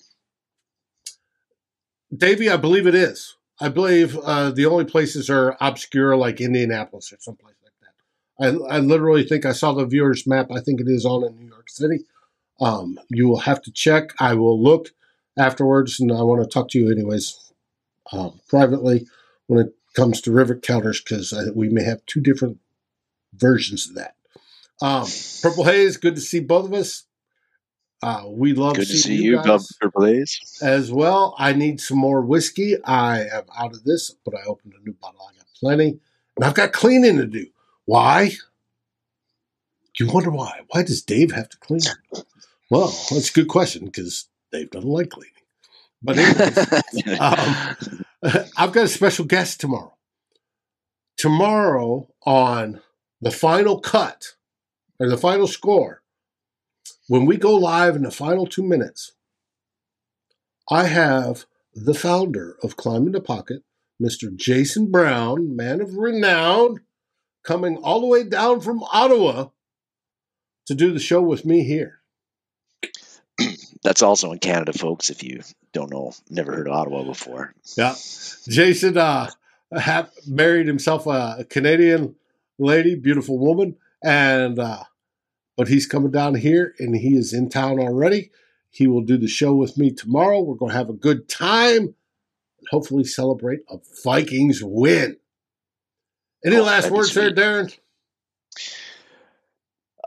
[2.16, 3.36] Davey, I believe it is.
[3.61, 8.68] I believe uh, the only places are obscure, like Indianapolis or someplace like that.
[8.70, 10.50] I, I literally think I saw the viewers map.
[10.50, 12.05] I think it is on in New York City.
[12.61, 14.12] Um, you will have to check.
[14.18, 14.90] I will look
[15.38, 17.52] afterwards, and I want to talk to you anyways
[18.12, 19.07] um, privately
[19.46, 22.59] when it comes to rivet counters because we may have two different
[23.32, 24.16] versions of that.
[24.82, 25.07] Um,
[25.42, 27.05] Purple Haze, good to see both of us.
[28.05, 30.05] Uh, we love Good to see you, guys Purple
[30.61, 31.34] as well.
[31.38, 32.76] I need some more whiskey.
[32.84, 35.20] I am out of this, but I opened a new bottle.
[35.22, 35.98] I got plenty,
[36.36, 37.46] and I've got cleaning to do.
[37.86, 38.32] Why?
[39.98, 40.61] You wonder why?
[40.68, 41.80] Why does Dave have to clean?
[42.68, 45.32] Well, that's a good question because Dave doesn't like cleaning.
[46.02, 46.59] But anyways,
[47.20, 48.05] um,
[48.59, 49.96] I've got a special guest tomorrow.
[51.16, 52.82] Tomorrow on
[53.22, 54.34] the final cut
[55.00, 56.02] or the final score
[57.09, 59.12] when we go live in the final two minutes,
[60.70, 63.62] I have the founder of Climbing the Pocket,
[64.03, 64.35] Mr.
[64.35, 66.80] Jason Brown, man of renown,
[67.43, 69.49] coming all the way down from Ottawa
[70.66, 72.01] to do the show with me here.
[73.82, 75.11] That's also in Canada, folks.
[75.11, 77.55] If you don't know, never heard of Ottawa before.
[77.76, 77.95] Yeah,
[78.49, 79.30] Jason uh,
[79.76, 82.14] have married himself a Canadian
[82.59, 84.85] lady, beautiful woman, and uh,
[85.57, 88.30] but he's coming down here and he is in town already.
[88.70, 90.40] He will do the show with me tomorrow.
[90.40, 95.16] We're going to have a good time and hopefully celebrate a Vikings win.
[96.44, 97.74] Any oh, last words there, Darren?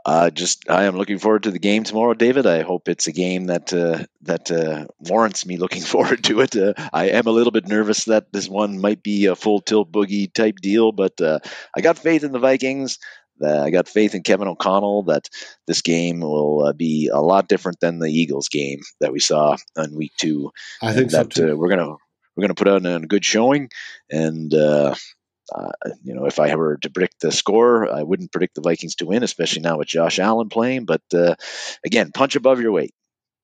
[0.08, 2.46] Uh, just I am looking forward to the game tomorrow, David.
[2.46, 6.56] I hope it's a game that uh, that uh, warrants me looking forward to it.
[6.56, 9.92] Uh, I am a little bit nervous that this one might be a full tilt
[9.92, 11.40] boogie type deal, but uh,
[11.76, 12.98] I got faith in the Vikings.
[13.42, 15.28] Uh, I got faith in Kevin O'Connell that
[15.66, 19.56] this game will uh, be a lot different than the Eagles game that we saw
[19.76, 20.50] on week two.
[20.82, 21.96] I think that so uh, we're gonna
[22.36, 23.70] we're gonna put on a good showing,
[24.10, 24.94] and uh,
[25.54, 25.70] uh,
[26.02, 29.06] you know if I were to predict the score, I wouldn't predict the Vikings to
[29.06, 30.84] win, especially now with Josh Allen playing.
[30.84, 31.34] But uh,
[31.84, 32.94] again, punch above your weight,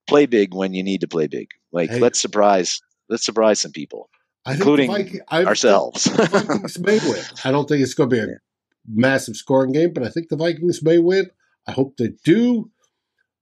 [0.06, 1.48] play big when you need to play big.
[1.72, 1.98] Like hey.
[1.98, 4.08] let's surprise let's surprise some people.
[4.46, 6.06] I including Viking, ourselves.
[6.06, 7.20] Win.
[7.44, 8.36] I don't think it's going to be a
[8.86, 11.30] massive scoring game, but I think the Vikings may win.
[11.66, 12.70] I hope they do.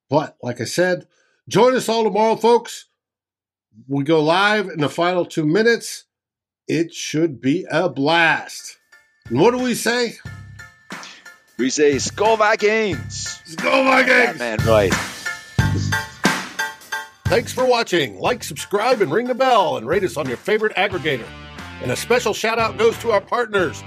[0.09, 1.07] But like I said,
[1.49, 2.87] join us all tomorrow, folks.
[3.89, 6.05] We go live in the final two minutes.
[6.69, 8.79] It should be a blast.
[9.29, 10.17] And what do we say?
[11.59, 13.41] We say Skol Vikings.
[13.47, 14.39] Skol Vikings.
[14.39, 14.93] Man, right.
[17.27, 18.19] Thanks for watching.
[18.19, 21.27] Like, subscribe, and ring the bell, and rate us on your favorite aggregator.
[21.81, 23.83] And a special shout out goes to our partners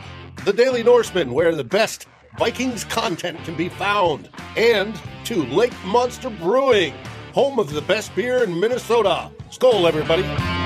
[0.45, 2.05] the Daily Norseman, where the best
[2.37, 6.93] Vikings content can be found, and to Lake Monster Brewing,
[7.33, 9.31] home of the best beer in Minnesota.
[9.49, 10.64] Skol, everybody.